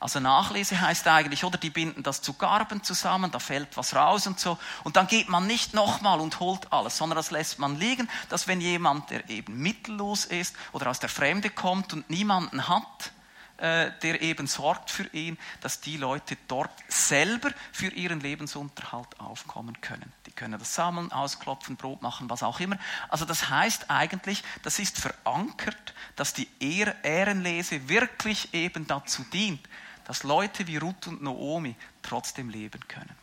Also 0.00 0.18
Nachlese 0.18 0.80
heißt 0.80 1.06
eigentlich, 1.08 1.44
oder 1.44 1.58
die 1.58 1.68
binden 1.68 2.02
das 2.02 2.22
zu 2.22 2.32
Garben 2.32 2.82
zusammen, 2.82 3.30
da 3.30 3.38
fällt 3.38 3.76
was 3.76 3.94
raus 3.94 4.26
und 4.26 4.40
so. 4.40 4.58
Und 4.82 4.96
dann 4.96 5.06
geht 5.06 5.28
man 5.28 5.46
nicht 5.46 5.74
nochmal 5.74 6.20
und 6.20 6.40
holt 6.40 6.72
alles, 6.72 6.96
sondern 6.96 7.16
das 7.16 7.30
lässt 7.30 7.58
man 7.58 7.78
liegen, 7.78 8.08
dass 8.30 8.48
wenn 8.48 8.62
jemand, 8.62 9.10
der 9.10 9.28
eben 9.28 9.58
mittellos 9.58 10.24
ist 10.24 10.56
oder 10.72 10.88
aus 10.88 11.00
der 11.00 11.10
Fremde 11.10 11.50
kommt 11.50 11.92
und 11.92 12.08
niemanden 12.08 12.66
hat, 12.66 13.12
äh, 13.58 13.90
der 14.02 14.22
eben 14.22 14.46
sorgt 14.46 14.90
für 14.90 15.06
ihn, 15.12 15.36
dass 15.60 15.82
die 15.82 15.98
Leute 15.98 16.38
dort 16.48 16.72
selber 16.88 17.50
für 17.70 17.88
ihren 17.88 18.20
Lebensunterhalt 18.20 19.20
aufkommen 19.20 19.82
können. 19.82 20.10
Die 20.24 20.32
können 20.32 20.58
das 20.58 20.74
sammeln, 20.74 21.12
ausklopfen, 21.12 21.76
Brot 21.76 22.00
machen, 22.00 22.30
was 22.30 22.42
auch 22.42 22.58
immer. 22.60 22.78
Also 23.10 23.26
das 23.26 23.50
heißt 23.50 23.90
eigentlich, 23.90 24.42
das 24.62 24.78
ist 24.78 24.98
verankert, 24.98 25.92
dass 26.16 26.32
die 26.32 26.48
Ehrenlese 26.58 27.90
wirklich 27.90 28.54
eben 28.54 28.86
dazu 28.86 29.24
dient, 29.24 29.68
dass 30.10 30.24
Leute 30.24 30.66
wie 30.66 30.76
Ruth 30.76 31.06
und 31.06 31.22
Naomi 31.22 31.76
trotzdem 32.02 32.50
leben 32.50 32.80
können. 32.88 33.14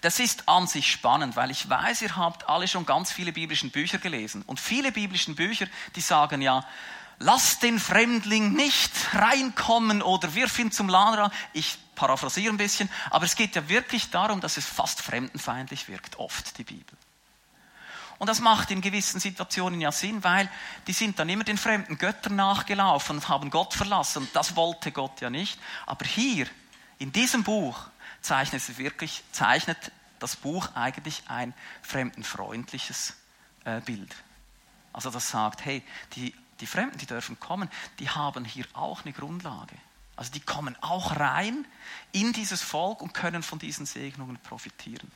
Das 0.00 0.18
ist 0.18 0.48
an 0.48 0.66
sich 0.66 0.90
spannend, 0.90 1.36
weil 1.36 1.50
ich 1.50 1.68
weiß, 1.68 2.00
ihr 2.00 2.16
habt 2.16 2.48
alle 2.48 2.66
schon 2.66 2.86
ganz 2.86 3.12
viele 3.12 3.30
biblische 3.30 3.68
Bücher 3.68 3.98
gelesen. 3.98 4.40
Und 4.46 4.58
viele 4.58 4.90
biblische 4.90 5.34
Bücher, 5.34 5.66
die 5.96 6.00
sagen 6.00 6.40
ja, 6.40 6.66
lass 7.18 7.58
den 7.58 7.78
Fremdling 7.78 8.54
nicht 8.54 8.90
reinkommen 9.12 10.00
oder 10.00 10.34
wirf 10.34 10.58
ihn 10.58 10.72
zum 10.72 10.88
Laden. 10.88 11.30
Ich 11.52 11.76
paraphrasiere 11.94 12.50
ein 12.50 12.56
bisschen, 12.56 12.88
aber 13.10 13.26
es 13.26 13.36
geht 13.36 13.54
ja 13.54 13.68
wirklich 13.68 14.08
darum, 14.08 14.40
dass 14.40 14.56
es 14.56 14.64
fast 14.64 15.02
fremdenfeindlich 15.02 15.88
wirkt, 15.88 16.18
oft 16.18 16.56
die 16.56 16.64
Bibel. 16.64 16.96
Und 18.24 18.28
das 18.28 18.40
macht 18.40 18.70
in 18.70 18.80
gewissen 18.80 19.20
Situationen 19.20 19.82
ja 19.82 19.92
Sinn, 19.92 20.24
weil 20.24 20.48
die 20.86 20.94
sind 20.94 21.18
dann 21.18 21.28
immer 21.28 21.44
den 21.44 21.58
fremden 21.58 21.98
Göttern 21.98 22.36
nachgelaufen 22.36 23.16
und 23.16 23.28
haben 23.28 23.50
Gott 23.50 23.74
verlassen. 23.74 24.26
Das 24.32 24.56
wollte 24.56 24.92
Gott 24.92 25.20
ja 25.20 25.28
nicht. 25.28 25.60
Aber 25.84 26.06
hier, 26.06 26.46
in 26.96 27.12
diesem 27.12 27.44
Buch, 27.44 27.78
zeichnet, 28.22 28.62
es 28.66 28.78
wirklich, 28.78 29.22
zeichnet 29.30 29.92
das 30.20 30.36
Buch 30.36 30.70
eigentlich 30.74 31.24
ein 31.28 31.52
fremdenfreundliches 31.82 33.14
äh, 33.66 33.82
Bild. 33.82 34.16
Also 34.94 35.10
das 35.10 35.28
sagt, 35.28 35.66
hey, 35.66 35.82
die, 36.14 36.34
die 36.60 36.66
Fremden, 36.66 36.96
die 36.96 37.04
dürfen 37.04 37.38
kommen, 37.38 37.68
die 37.98 38.08
haben 38.08 38.46
hier 38.46 38.64
auch 38.72 39.04
eine 39.04 39.12
Grundlage. 39.12 39.76
Also 40.16 40.32
die 40.32 40.40
kommen 40.40 40.78
auch 40.80 41.20
rein 41.20 41.66
in 42.12 42.32
dieses 42.32 42.62
Volk 42.62 43.02
und 43.02 43.12
können 43.12 43.42
von 43.42 43.58
diesen 43.58 43.84
Segnungen 43.84 44.38
profitieren 44.38 45.12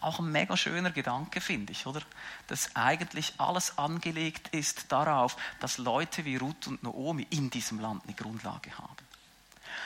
auch 0.00 0.18
ein 0.18 0.30
mega 0.30 0.56
schöner 0.56 0.90
Gedanke, 0.90 1.40
finde 1.40 1.72
ich, 1.72 1.86
oder? 1.86 2.02
Dass 2.46 2.74
eigentlich 2.76 3.34
alles 3.38 3.78
angelegt 3.78 4.48
ist 4.48 4.90
darauf, 4.90 5.36
dass 5.60 5.78
Leute 5.78 6.24
wie 6.24 6.36
Ruth 6.36 6.66
und 6.66 6.82
Naomi 6.82 7.26
in 7.30 7.50
diesem 7.50 7.80
Land 7.80 8.04
eine 8.04 8.14
Grundlage 8.14 8.76
haben. 8.78 9.06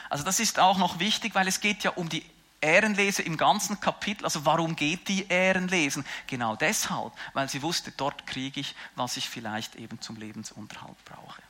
Also 0.09 0.23
das 0.23 0.39
ist 0.39 0.59
auch 0.59 0.77
noch 0.77 0.99
wichtig, 0.99 1.35
weil 1.35 1.47
es 1.47 1.59
geht 1.59 1.83
ja 1.83 1.91
um 1.91 2.09
die 2.09 2.23
Ehrenlese 2.61 3.21
im 3.21 3.37
ganzen 3.37 3.79
Kapitel. 3.79 4.25
Also 4.25 4.45
warum 4.45 4.75
geht 4.75 5.07
die 5.07 5.27
Ehrenlesen? 5.27 6.05
Genau 6.27 6.55
deshalb, 6.55 7.13
weil 7.33 7.49
sie 7.49 7.61
wusste, 7.61 7.91
dort 7.91 8.25
kriege 8.25 8.59
ich, 8.59 8.75
was 8.95 9.17
ich 9.17 9.29
vielleicht 9.29 9.75
eben 9.75 10.01
zum 10.01 10.15
Lebensunterhalt 10.15 10.97
brauche. 11.05 11.41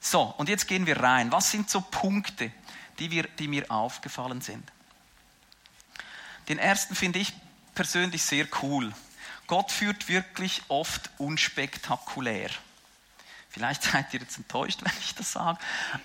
So, 0.00 0.22
und 0.36 0.50
jetzt 0.50 0.68
gehen 0.68 0.86
wir 0.86 1.00
rein. 1.00 1.32
Was 1.32 1.50
sind 1.50 1.70
so 1.70 1.80
Punkte, 1.80 2.52
die, 2.98 3.10
wir, 3.10 3.24
die 3.38 3.48
mir 3.48 3.70
aufgefallen 3.70 4.42
sind? 4.42 4.70
Den 6.48 6.58
ersten 6.58 6.94
finde 6.94 7.18
ich 7.18 7.32
persönlich 7.74 8.22
sehr 8.22 8.46
cool. 8.62 8.92
Gott 9.46 9.70
führt 9.70 10.08
wirklich 10.08 10.62
oft 10.68 11.10
unspektakulär. 11.18 12.50
Vielleicht 13.50 13.82
seid 13.92 14.12
ihr 14.14 14.20
jetzt 14.20 14.36
enttäuscht, 14.36 14.80
wenn 14.82 14.92
ich 15.00 15.14
das 15.14 15.32
sage, 15.32 15.58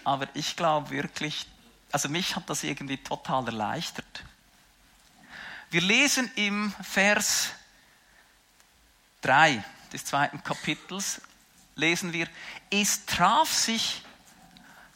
aber 0.03 0.27
ich 0.34 0.55
glaube 0.55 0.91
wirklich, 0.91 1.48
also 1.91 2.10
mich 2.10 2.36
hat 2.36 2.50
das 2.50 2.63
irgendwie 2.63 2.98
total 2.98 3.46
erleichtert. 3.46 4.24
Wir 5.72 5.81
lesen 5.81 6.31
im 6.36 6.74
Vers 6.81 7.50
3 9.22 9.63
des 9.93 10.05
zweiten 10.05 10.43
Kapitels, 10.43 11.22
lesen 11.75 12.13
wir, 12.13 12.27
es 12.69 13.05
traf 13.05 13.51
sich, 13.53 14.03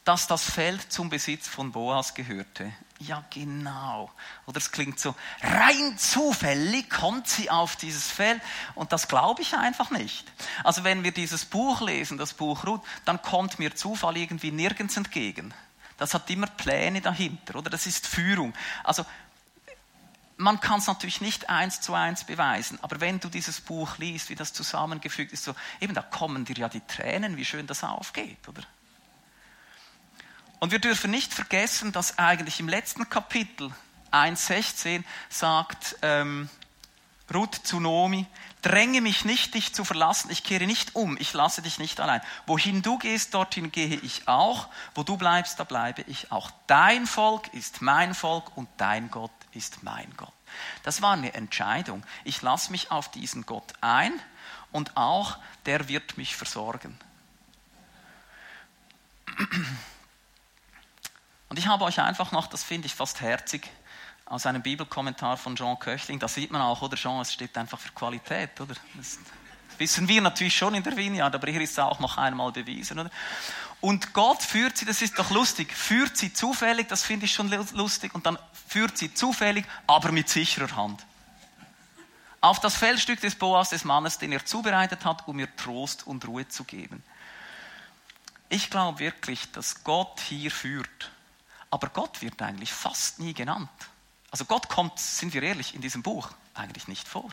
dass 0.04 0.26
das 0.26 0.50
Feld 0.50 0.92
zum 0.92 1.08
Besitz 1.08 1.48
von 1.48 1.72
Boas 1.72 2.14
gehörte. 2.14 2.72
Ja, 3.00 3.24
genau. 3.30 4.10
Oder 4.46 4.58
es 4.58 4.70
klingt 4.70 5.00
so, 5.00 5.14
rein 5.42 5.98
zufällig 5.98 6.88
kommt 6.88 7.26
sie 7.26 7.50
auf 7.50 7.76
dieses 7.76 8.10
Feld 8.10 8.40
und 8.74 8.92
das 8.92 9.08
glaube 9.08 9.42
ich 9.42 9.54
einfach 9.54 9.90
nicht. 9.90 10.30
Also 10.62 10.84
wenn 10.84 11.02
wir 11.02 11.10
dieses 11.10 11.44
Buch 11.44 11.80
lesen, 11.80 12.18
das 12.18 12.34
Buch 12.34 12.64
Ruth, 12.64 12.82
dann 13.04 13.20
kommt 13.20 13.58
mir 13.58 13.74
Zufall 13.74 14.16
irgendwie 14.16 14.52
nirgends 14.52 14.96
entgegen. 14.96 15.52
Das 15.98 16.14
hat 16.14 16.30
immer 16.30 16.46
Pläne 16.46 17.00
dahinter, 17.00 17.56
oder? 17.56 17.70
Das 17.70 17.86
ist 17.86 18.06
Führung. 18.06 18.54
Also 18.84 19.04
man 20.36 20.60
kann 20.60 20.78
es 20.78 20.86
natürlich 20.86 21.20
nicht 21.20 21.48
eins 21.48 21.80
zu 21.80 21.94
eins 21.94 22.24
beweisen, 22.24 22.78
aber 22.82 23.00
wenn 23.00 23.20
du 23.20 23.28
dieses 23.28 23.60
Buch 23.60 23.98
liest, 23.98 24.30
wie 24.30 24.34
das 24.34 24.52
zusammengefügt 24.52 25.32
ist, 25.32 25.44
so, 25.44 25.54
eben 25.80 25.94
da 25.94 26.02
kommen 26.02 26.44
dir 26.44 26.56
ja 26.56 26.68
die 26.68 26.80
Tränen, 26.80 27.36
wie 27.36 27.44
schön 27.44 27.66
das 27.66 27.84
aufgeht, 27.84 28.48
oder? 28.48 28.62
Und 30.64 30.70
wir 30.70 30.78
dürfen 30.78 31.10
nicht 31.10 31.34
vergessen, 31.34 31.92
dass 31.92 32.18
eigentlich 32.18 32.58
im 32.58 32.70
letzten 32.70 33.10
Kapitel 33.10 33.70
1,16 34.12 35.04
sagt, 35.28 35.96
ähm, 36.00 36.48
Ruth 37.34 37.54
zu 37.54 37.80
Nomi, 37.80 38.24
dränge 38.62 39.02
mich 39.02 39.26
nicht, 39.26 39.52
dich 39.52 39.74
zu 39.74 39.84
verlassen, 39.84 40.30
ich 40.30 40.42
kehre 40.42 40.64
nicht 40.64 40.96
um, 40.96 41.18
ich 41.20 41.34
lasse 41.34 41.60
dich 41.60 41.78
nicht 41.78 42.00
allein. 42.00 42.22
Wohin 42.46 42.80
du 42.80 42.96
gehst, 42.96 43.34
dorthin 43.34 43.72
gehe 43.72 43.96
ich 43.96 44.26
auch, 44.26 44.68
wo 44.94 45.02
du 45.02 45.18
bleibst, 45.18 45.60
da 45.60 45.64
bleibe 45.64 46.00
ich 46.06 46.32
auch. 46.32 46.50
Dein 46.66 47.06
Volk 47.06 47.52
ist 47.52 47.82
mein 47.82 48.14
Volk 48.14 48.56
und 48.56 48.66
dein 48.78 49.10
Gott 49.10 49.32
ist 49.52 49.82
mein 49.82 50.10
Gott. 50.16 50.32
Das 50.82 51.02
war 51.02 51.12
eine 51.12 51.34
Entscheidung. 51.34 52.02
Ich 52.24 52.40
lasse 52.40 52.70
mich 52.70 52.90
auf 52.90 53.10
diesen 53.10 53.44
Gott 53.44 53.74
ein 53.82 54.14
und 54.72 54.96
auch 54.96 55.36
der 55.66 55.88
wird 55.88 56.16
mich 56.16 56.34
versorgen. 56.34 56.98
Und 61.54 61.58
ich 61.60 61.68
habe 61.68 61.84
euch 61.84 62.00
einfach 62.00 62.32
noch, 62.32 62.48
das 62.48 62.64
finde 62.64 62.86
ich 62.86 62.96
fast 62.96 63.20
herzig, 63.20 63.70
aus 64.24 64.44
einem 64.44 64.60
Bibelkommentar 64.60 65.36
von 65.36 65.54
Jean 65.54 65.78
Köchling, 65.78 66.18
da 66.18 66.26
sieht 66.26 66.50
man 66.50 66.60
auch, 66.60 66.82
oder 66.82 66.96
Jean, 66.96 67.20
es 67.20 67.32
steht 67.32 67.56
einfach 67.56 67.78
für 67.78 67.92
Qualität, 67.92 68.60
oder? 68.60 68.74
Das 68.96 69.20
wissen 69.78 70.08
wir 70.08 70.20
natürlich 70.20 70.56
schon 70.56 70.74
in 70.74 70.82
der 70.82 70.96
Vineyard, 70.96 71.32
aber 71.32 71.48
hier 71.48 71.60
ist 71.60 71.70
es 71.70 71.78
auch 71.78 72.00
noch 72.00 72.18
einmal 72.18 72.50
bewiesen, 72.50 72.98
oder? 72.98 73.10
Und 73.80 74.12
Gott 74.14 74.42
führt 74.42 74.76
sie, 74.76 74.84
das 74.84 75.00
ist 75.00 75.16
doch 75.16 75.30
lustig, 75.30 75.72
führt 75.72 76.16
sie 76.16 76.32
zufällig, 76.32 76.88
das 76.88 77.04
finde 77.04 77.26
ich 77.26 77.32
schon 77.32 77.48
lustig, 77.74 78.16
und 78.16 78.26
dann 78.26 78.36
führt 78.66 78.98
sie 78.98 79.14
zufällig, 79.14 79.64
aber 79.86 80.10
mit 80.10 80.28
sicherer 80.28 80.74
Hand. 80.74 81.06
Auf 82.40 82.58
das 82.58 82.74
Feldstück 82.74 83.20
des 83.20 83.36
Boas, 83.36 83.70
des 83.70 83.84
Mannes, 83.84 84.18
den 84.18 84.32
er 84.32 84.44
zubereitet 84.44 85.04
hat, 85.04 85.28
um 85.28 85.38
ihr 85.38 85.54
Trost 85.54 86.04
und 86.04 86.26
Ruhe 86.26 86.48
zu 86.48 86.64
geben. 86.64 87.04
Ich 88.48 88.70
glaube 88.70 88.98
wirklich, 88.98 89.52
dass 89.52 89.84
Gott 89.84 90.18
hier 90.18 90.50
führt. 90.50 91.12
Aber 91.74 91.88
Gott 91.88 92.22
wird 92.22 92.40
eigentlich 92.40 92.72
fast 92.72 93.18
nie 93.18 93.34
genannt. 93.34 93.68
Also 94.30 94.44
Gott 94.44 94.68
kommt, 94.68 94.96
sind 95.00 95.34
wir 95.34 95.42
ehrlich, 95.42 95.74
in 95.74 95.80
diesem 95.80 96.04
Buch 96.04 96.30
eigentlich 96.54 96.86
nicht 96.86 97.08
vor. 97.08 97.28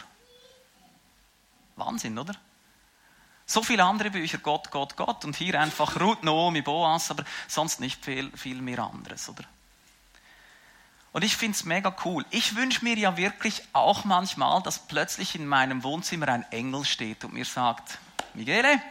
Wahnsinn, 1.75 2.17
oder? 2.17 2.33
So 3.45 3.61
viele 3.61 3.83
andere 3.83 4.09
Bücher, 4.09 4.39
Gott, 4.39 4.71
Gott, 4.71 4.95
Gott, 4.97 5.25
und 5.25 5.35
hier 5.35 5.61
einfach 5.61 5.99
Ruth, 5.99 6.23
Naomi, 6.23 6.63
Boas, 6.63 7.11
aber 7.11 7.23
sonst 7.47 7.81
nicht 7.81 8.03
viel, 8.03 8.35
viel 8.35 8.59
mehr 8.63 8.79
anderes, 8.79 9.29
oder? 9.29 9.43
Und 11.11 11.23
ich 11.23 11.37
finde 11.37 11.55
es 11.57 11.63
mega 11.63 11.95
cool. 12.03 12.25
Ich 12.31 12.55
wünsche 12.55 12.83
mir 12.83 12.97
ja 12.97 13.17
wirklich 13.17 13.61
auch 13.73 14.05
manchmal, 14.05 14.63
dass 14.63 14.87
plötzlich 14.87 15.35
in 15.35 15.45
meinem 15.45 15.83
Wohnzimmer 15.83 16.29
ein 16.29 16.51
Engel 16.51 16.83
steht 16.83 17.23
und 17.25 17.33
mir 17.33 17.45
sagt, 17.45 17.99
Michele, 18.33 18.81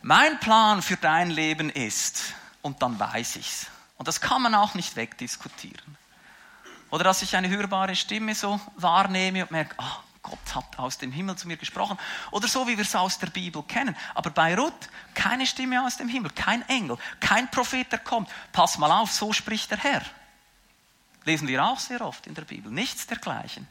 mein 0.00 0.40
Plan 0.40 0.80
für 0.80 0.96
dein 0.96 1.28
Leben 1.28 1.68
ist, 1.68 2.32
und 2.62 2.80
dann 2.80 2.98
weiß 2.98 3.36
ich's. 3.36 3.66
Und 3.98 4.08
das 4.08 4.20
kann 4.20 4.42
man 4.42 4.54
auch 4.54 4.74
nicht 4.74 4.96
wegdiskutieren. 4.96 5.96
Oder 6.90 7.04
dass 7.04 7.22
ich 7.22 7.36
eine 7.36 7.48
hörbare 7.48 7.96
Stimme 7.96 8.34
so 8.34 8.60
wahrnehme 8.76 9.42
und 9.42 9.50
merke, 9.50 9.74
oh, 9.78 10.06
Gott 10.22 10.54
hat 10.54 10.78
aus 10.78 10.98
dem 10.98 11.12
Himmel 11.12 11.36
zu 11.36 11.46
mir 11.46 11.56
gesprochen. 11.56 11.98
Oder 12.30 12.48
so, 12.48 12.66
wie 12.66 12.76
wir 12.76 12.82
es 12.84 12.96
aus 12.96 13.18
der 13.18 13.28
Bibel 13.28 13.62
kennen. 13.62 13.96
Aber 14.14 14.30
bei 14.30 14.56
Ruth 14.56 14.88
keine 15.14 15.46
Stimme 15.46 15.84
aus 15.84 15.96
dem 15.96 16.08
Himmel, 16.08 16.30
kein 16.32 16.68
Engel, 16.68 16.98
kein 17.20 17.50
Prophet, 17.50 17.90
der 17.92 18.00
kommt. 18.00 18.28
Pass 18.52 18.78
mal 18.78 18.90
auf, 18.90 19.12
so 19.12 19.32
spricht 19.32 19.70
der 19.70 19.78
Herr. 19.78 20.02
Lesen 21.24 21.48
wir 21.48 21.64
auch 21.64 21.78
sehr 21.78 22.00
oft 22.00 22.26
in 22.26 22.34
der 22.34 22.42
Bibel. 22.42 22.70
Nichts 22.70 23.06
dergleichen. 23.06 23.66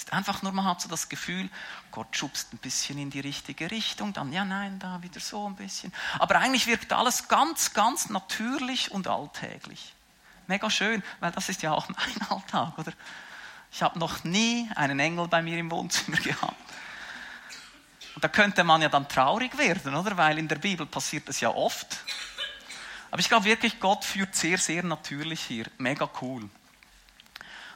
Ist 0.00 0.14
einfach 0.14 0.40
nur, 0.40 0.52
man 0.52 0.64
hat 0.64 0.80
so 0.80 0.88
das 0.88 1.10
Gefühl, 1.10 1.50
Gott 1.90 2.16
schubst 2.16 2.54
ein 2.54 2.56
bisschen 2.56 2.96
in 2.96 3.10
die 3.10 3.20
richtige 3.20 3.70
Richtung, 3.70 4.14
dann 4.14 4.32
ja, 4.32 4.46
nein, 4.46 4.78
da 4.78 5.02
wieder 5.02 5.20
so 5.20 5.46
ein 5.46 5.56
bisschen. 5.56 5.92
Aber 6.18 6.36
eigentlich 6.36 6.66
wirkt 6.66 6.94
alles 6.94 7.28
ganz, 7.28 7.74
ganz 7.74 8.08
natürlich 8.08 8.90
und 8.92 9.08
alltäglich. 9.08 9.92
Mega 10.46 10.70
schön, 10.70 11.02
weil 11.20 11.32
das 11.32 11.50
ist 11.50 11.60
ja 11.60 11.72
auch 11.72 11.86
mein 11.90 12.30
Alltag, 12.30 12.78
oder? 12.78 12.94
Ich 13.70 13.82
habe 13.82 13.98
noch 13.98 14.24
nie 14.24 14.70
einen 14.74 14.98
Engel 14.98 15.28
bei 15.28 15.42
mir 15.42 15.58
im 15.58 15.70
Wohnzimmer 15.70 16.16
gehabt. 16.24 16.56
Und 18.14 18.24
da 18.24 18.28
könnte 18.28 18.64
man 18.64 18.80
ja 18.80 18.88
dann 18.88 19.06
traurig 19.06 19.58
werden, 19.58 19.94
oder? 19.94 20.16
Weil 20.16 20.38
in 20.38 20.48
der 20.48 20.56
Bibel 20.56 20.86
passiert 20.86 21.28
das 21.28 21.40
ja 21.40 21.50
oft. 21.50 21.98
Aber 23.10 23.20
ich 23.20 23.28
glaube 23.28 23.44
wirklich, 23.44 23.78
Gott 23.78 24.06
führt 24.06 24.34
sehr, 24.34 24.56
sehr 24.56 24.82
natürlich 24.82 25.42
hier. 25.42 25.66
Mega 25.76 26.08
cool. 26.22 26.48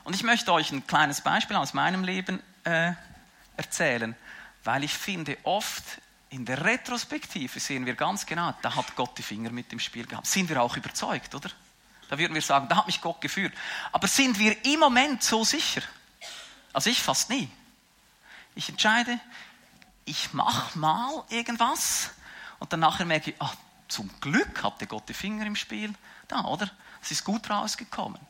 Und 0.05 0.15
ich 0.15 0.23
möchte 0.23 0.53
euch 0.53 0.71
ein 0.71 0.87
kleines 0.87 1.23
Beispiel 1.23 1.57
aus 1.57 1.73
meinem 1.73 2.05
Leben 2.05 2.41
äh, 2.65 2.93
erzählen, 3.57 4.15
weil 4.63 4.85
ich 4.85 4.93
finde, 4.93 5.37
oft 5.45 5.83
in 6.29 6.45
der 6.45 6.65
Retrospektive 6.65 7.59
sehen 7.59 7.87
wir 7.87 7.95
ganz 7.95 8.27
genau, 8.27 8.53
da 8.61 8.75
hat 8.75 8.97
Gott 8.97 9.17
die 9.17 9.23
Finger 9.23 9.51
mit 9.51 9.73
dem 9.73 9.81
Spiel 9.81 10.07
gehabt. 10.07 10.27
Sind 10.27 10.49
wir 10.49 10.63
auch 10.63 10.77
überzeugt, 10.77 11.35
oder? 11.35 11.49
Da 12.09 12.19
würden 12.19 12.35
wir 12.35 12.43
sagen, 12.43 12.69
da 12.69 12.77
hat 12.77 12.87
mich 12.87 13.01
Gott 13.01 13.21
geführt. 13.21 13.55
Aber 13.93 14.07
sind 14.09 14.39
wir 14.39 14.65
im 14.67 14.81
Moment 14.81 15.23
so 15.23 15.43
sicher? 15.43 15.83
Also 16.73 16.91
ich 16.91 17.01
fast 17.01 17.31
nie. 17.31 17.49
Ich 18.55 18.69
entscheide, 18.69 19.19
ich 20.05 20.33
mache 20.35 20.79
mal 20.79 21.25
irgendwas 21.31 22.11
und 22.59 22.73
dann 22.73 22.81
nachher 22.81 23.07
merke 23.07 23.31
ich, 23.31 23.37
ach, 23.39 23.55
zum 23.89 24.11
Glück 24.21 24.63
hatte 24.63 24.87
Gott 24.87 25.09
die 25.09 25.15
Finger 25.15 25.47
im 25.47 25.57
Spiel. 25.57 25.95
Da, 26.29 26.45
oder? 26.45 26.71
Es 27.01 27.11
ist 27.11 27.25
gut 27.25 27.49
rausgekommen. 27.49 28.21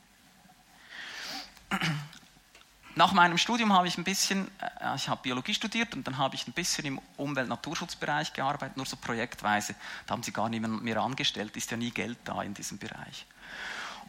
Nach 2.96 3.12
meinem 3.12 3.38
Studium 3.38 3.72
habe 3.72 3.88
ich 3.88 3.98
ein 3.98 4.04
bisschen, 4.04 4.48
äh, 4.60 4.94
ich 4.94 5.08
habe 5.08 5.20
Biologie 5.22 5.54
studiert 5.54 5.94
und 5.94 6.06
dann 6.06 6.16
habe 6.16 6.37
ich 6.37 6.46
ein 6.46 6.52
bisschen 6.52 6.84
im 6.84 7.00
Umwelt-Naturschutzbereich 7.16 8.32
gearbeitet, 8.32 8.76
nur 8.76 8.87
so 8.87 8.96
projektweise. 8.96 9.74
Da 10.06 10.12
haben 10.12 10.22
sie 10.22 10.32
gar 10.32 10.48
niemand 10.48 10.84
mehr 10.84 10.98
angestellt, 10.98 11.56
ist 11.56 11.70
ja 11.72 11.76
nie 11.76 11.90
Geld 11.90 12.18
da 12.24 12.42
in 12.42 12.54
diesem 12.54 12.78
Bereich. 12.78 13.26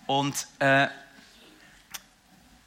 Und, 0.05 0.47
äh, 0.59 0.87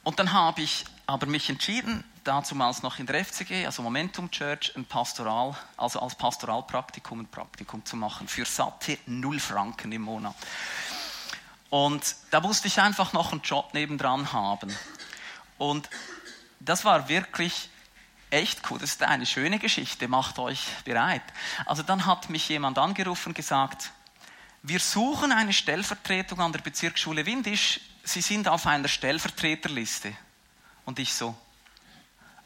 und 0.03 0.19
dann 0.19 0.33
habe 0.33 0.61
ich 0.61 0.83
aber 1.07 1.25
mich 1.25 1.49
entschieden, 1.49 2.03
dazumals 2.25 2.83
noch 2.83 2.99
in 2.99 3.05
der 3.05 3.23
FCG, 3.23 3.65
also 3.65 3.81
Momentum 3.81 4.29
Church, 4.29 4.73
ein 4.75 4.85
Pastoral, 4.85 5.55
also 5.77 6.01
als 6.01 6.15
Pastoralpraktikum 6.15 7.21
ein 7.21 7.27
Praktikum 7.27 7.85
zu 7.85 7.95
machen 7.95 8.27
für 8.27 8.45
satte 8.45 8.97
0 9.05 9.39
Franken 9.39 9.91
im 9.91 10.01
Monat. 10.01 10.35
Und 11.69 12.15
da 12.31 12.41
musste 12.41 12.67
ich 12.67 12.79
einfach 12.79 13.13
noch 13.13 13.31
einen 13.31 13.41
Job 13.41 13.73
nebendran 13.73 14.33
haben. 14.33 14.75
Und 15.57 15.89
das 16.59 16.83
war 16.85 17.09
wirklich 17.09 17.69
echt 18.31 18.69
cool. 18.69 18.79
Das 18.79 18.91
ist 18.91 19.03
eine 19.03 19.25
schöne 19.25 19.59
Geschichte. 19.59 20.07
Macht 20.07 20.39
euch 20.39 20.65
bereit. 20.83 21.23
Also 21.65 21.83
dann 21.83 22.05
hat 22.05 22.29
mich 22.29 22.49
jemand 22.49 22.77
angerufen 22.77 23.29
und 23.29 23.35
gesagt, 23.35 23.91
wir 24.61 24.79
suchen 24.79 25.31
eine 25.31 25.53
Stellvertretung 25.53 26.41
an 26.41 26.51
der 26.51 26.59
Bezirksschule 26.59 27.25
Windisch. 27.25 27.79
Sie 28.03 28.21
sind 28.21 28.47
auf 28.47 28.67
einer 28.67 28.87
Stellvertreterliste. 28.87 30.13
Und 30.85 30.99
ich 30.99 31.13
so, 31.13 31.35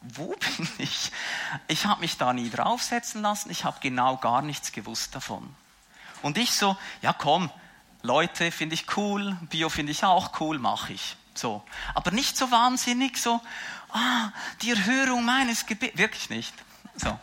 wo 0.02 0.28
bin 0.28 0.68
ich? 0.78 1.10
Ich 1.66 1.86
habe 1.86 2.00
mich 2.00 2.18
da 2.18 2.32
nie 2.32 2.50
draufsetzen 2.50 3.22
lassen. 3.22 3.50
Ich 3.50 3.64
habe 3.64 3.78
genau 3.80 4.16
gar 4.18 4.42
nichts 4.42 4.70
gewusst 4.72 5.14
davon. 5.14 5.54
Und 6.22 6.38
ich 6.38 6.52
so, 6.52 6.76
ja 7.02 7.12
komm, 7.12 7.50
Leute 8.04 8.52
finde 8.52 8.74
ich 8.74 8.96
cool, 8.98 9.34
Bio 9.48 9.70
finde 9.70 9.90
ich 9.90 10.04
auch 10.04 10.38
cool, 10.38 10.58
mache 10.58 10.92
ich. 10.92 11.16
So. 11.34 11.64
Aber 11.94 12.10
nicht 12.10 12.36
so 12.36 12.50
wahnsinnig 12.50 13.16
so, 13.16 13.40
ah, 13.92 14.30
die 14.60 14.72
Erhörung 14.72 15.24
meines 15.24 15.64
Gebets. 15.64 15.96
Wirklich 15.96 16.28
nicht. 16.28 16.52
So. 16.96 17.18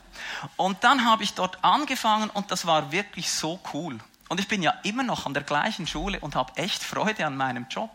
Und 0.58 0.84
dann 0.84 1.06
habe 1.06 1.22
ich 1.24 1.36
dort 1.36 1.64
angefangen 1.64 2.32
und 2.32 2.50
das 2.50 2.66
war 2.66 2.92
wirklich 2.92 3.30
so 3.30 3.60
cool. 3.74 4.00
Und 4.28 4.40
ich 4.40 4.48
bin 4.48 4.64
ja 4.64 4.74
immer 4.82 5.04
noch 5.04 5.28
an 5.28 5.36
der 5.36 5.44
gleichen 5.44 5.86
Schule 5.86 6.20
und 6.20 6.36
habe 6.36 6.52
echt 6.56 6.82
Freude 6.82 7.28
an 7.28 7.38
meinem 7.38 7.68
Job. 7.70 7.92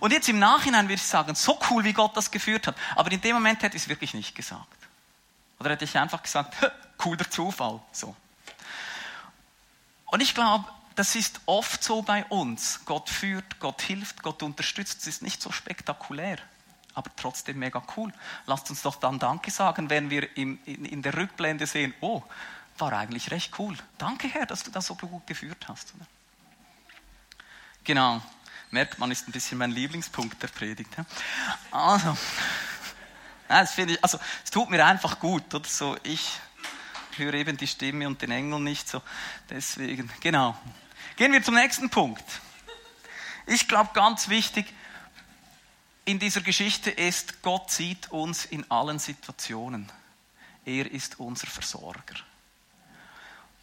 Und 0.00 0.12
jetzt 0.12 0.28
im 0.28 0.40
Nachhinein 0.40 0.86
würde 0.86 0.94
ich 0.94 1.02
sagen, 1.02 1.36
so 1.36 1.60
cool, 1.70 1.84
wie 1.84 1.92
Gott 1.92 2.16
das 2.16 2.32
geführt 2.32 2.66
hat. 2.66 2.74
Aber 2.96 3.12
in 3.12 3.20
dem 3.20 3.36
Moment 3.36 3.62
hätte 3.62 3.76
ich 3.76 3.84
es 3.84 3.88
wirklich 3.88 4.14
nicht 4.14 4.34
gesagt. 4.34 4.66
Oder 5.60 5.70
hätte 5.70 5.84
ich 5.84 5.96
einfach 5.96 6.24
gesagt, 6.24 6.56
cooler 6.98 7.30
Zufall. 7.30 7.78
So. 7.92 8.16
Und 10.06 10.20
ich 10.20 10.34
glaube, 10.34 10.64
das 10.94 11.14
ist 11.14 11.40
oft 11.46 11.82
so 11.82 12.02
bei 12.02 12.24
uns. 12.26 12.80
Gott 12.84 13.08
führt, 13.08 13.58
Gott 13.60 13.82
hilft, 13.82 14.22
Gott 14.22 14.42
unterstützt. 14.42 15.00
Es 15.00 15.06
ist 15.06 15.22
nicht 15.22 15.40
so 15.40 15.52
spektakulär, 15.52 16.38
aber 16.94 17.10
trotzdem 17.16 17.58
mega 17.58 17.82
cool. 17.96 18.12
Lasst 18.46 18.70
uns 18.70 18.82
doch 18.82 18.96
dann 18.96 19.18
Danke 19.18 19.50
sagen, 19.50 19.90
wenn 19.90 20.10
wir 20.10 20.36
in, 20.36 20.58
in, 20.64 20.84
in 20.84 21.02
der 21.02 21.16
Rückblende 21.16 21.66
sehen, 21.66 21.94
oh, 22.00 22.22
war 22.78 22.92
eigentlich 22.92 23.30
recht 23.30 23.58
cool. 23.58 23.76
Danke, 23.98 24.28
Herr, 24.28 24.46
dass 24.46 24.62
du 24.62 24.70
das 24.70 24.86
so 24.86 24.94
gut 24.94 25.26
geführt 25.26 25.68
hast. 25.68 25.92
Genau. 27.84 28.20
Merkt 28.70 28.98
man, 28.98 29.10
ist 29.10 29.28
ein 29.28 29.32
bisschen 29.32 29.58
mein 29.58 29.72
Lieblingspunkt 29.72 30.40
der 30.42 30.48
Predigt. 30.48 30.90
Also, 31.70 32.16
das 33.48 33.72
finde 33.72 33.94
ich, 33.94 34.04
also, 34.04 34.18
es 34.44 34.50
tut 34.50 34.70
mir 34.70 34.84
einfach 34.84 35.18
gut, 35.18 35.52
oder 35.52 35.68
so. 35.68 35.96
Ich 36.04 36.38
höre 37.20 37.34
eben 37.34 37.56
die 37.56 37.68
Stimme 37.68 38.08
und 38.08 38.20
den 38.20 38.32
Engel 38.32 38.58
nicht 38.58 38.88
so. 38.88 39.00
Deswegen, 39.48 40.10
genau. 40.20 40.58
Gehen 41.16 41.32
wir 41.32 41.42
zum 41.42 41.54
nächsten 41.54 41.88
Punkt. 41.88 42.24
Ich 43.46 43.68
glaube, 43.68 43.90
ganz 43.94 44.28
wichtig 44.28 44.66
in 46.04 46.18
dieser 46.18 46.40
Geschichte 46.40 46.90
ist, 46.90 47.42
Gott 47.42 47.70
sieht 47.70 48.10
uns 48.10 48.44
in 48.44 48.68
allen 48.70 48.98
Situationen. 48.98 49.90
Er 50.64 50.90
ist 50.90 51.20
unser 51.20 51.46
Versorger. 51.46 52.16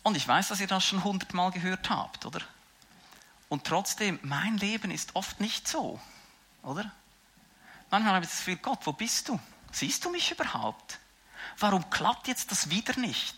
Und 0.04 0.16
ich 0.16 0.28
weiß, 0.28 0.48
dass 0.48 0.62
ihr 0.62 0.68
das 0.68 0.86
schon 0.86 1.04
hundertmal 1.04 1.52
gehört 1.52 1.90
habt, 1.90 2.26
oder? 2.26 2.40
Und 3.50 3.66
trotzdem, 3.66 4.20
mein 4.24 4.58
Leben 4.58 4.92
ist 4.92 5.16
oft 5.16 5.40
nicht 5.40 5.68
so, 5.68 6.00
oder? 6.64 6.92
Manchmal 7.90 8.16
habe 8.16 8.26
ich 8.26 8.32
das 8.32 8.40
Gefühl, 8.40 8.58
Gott, 8.58 8.80
wo 8.86 8.94
bist 8.94 9.30
du? 9.30 9.40
Siehst 9.72 10.04
du 10.06 10.10
mich 10.10 10.32
überhaupt? 10.32 11.00
Warum 11.58 11.90
klappt 11.90 12.28
jetzt 12.28 12.52
das 12.52 12.70
wieder 12.70 12.98
nicht? 13.00 13.36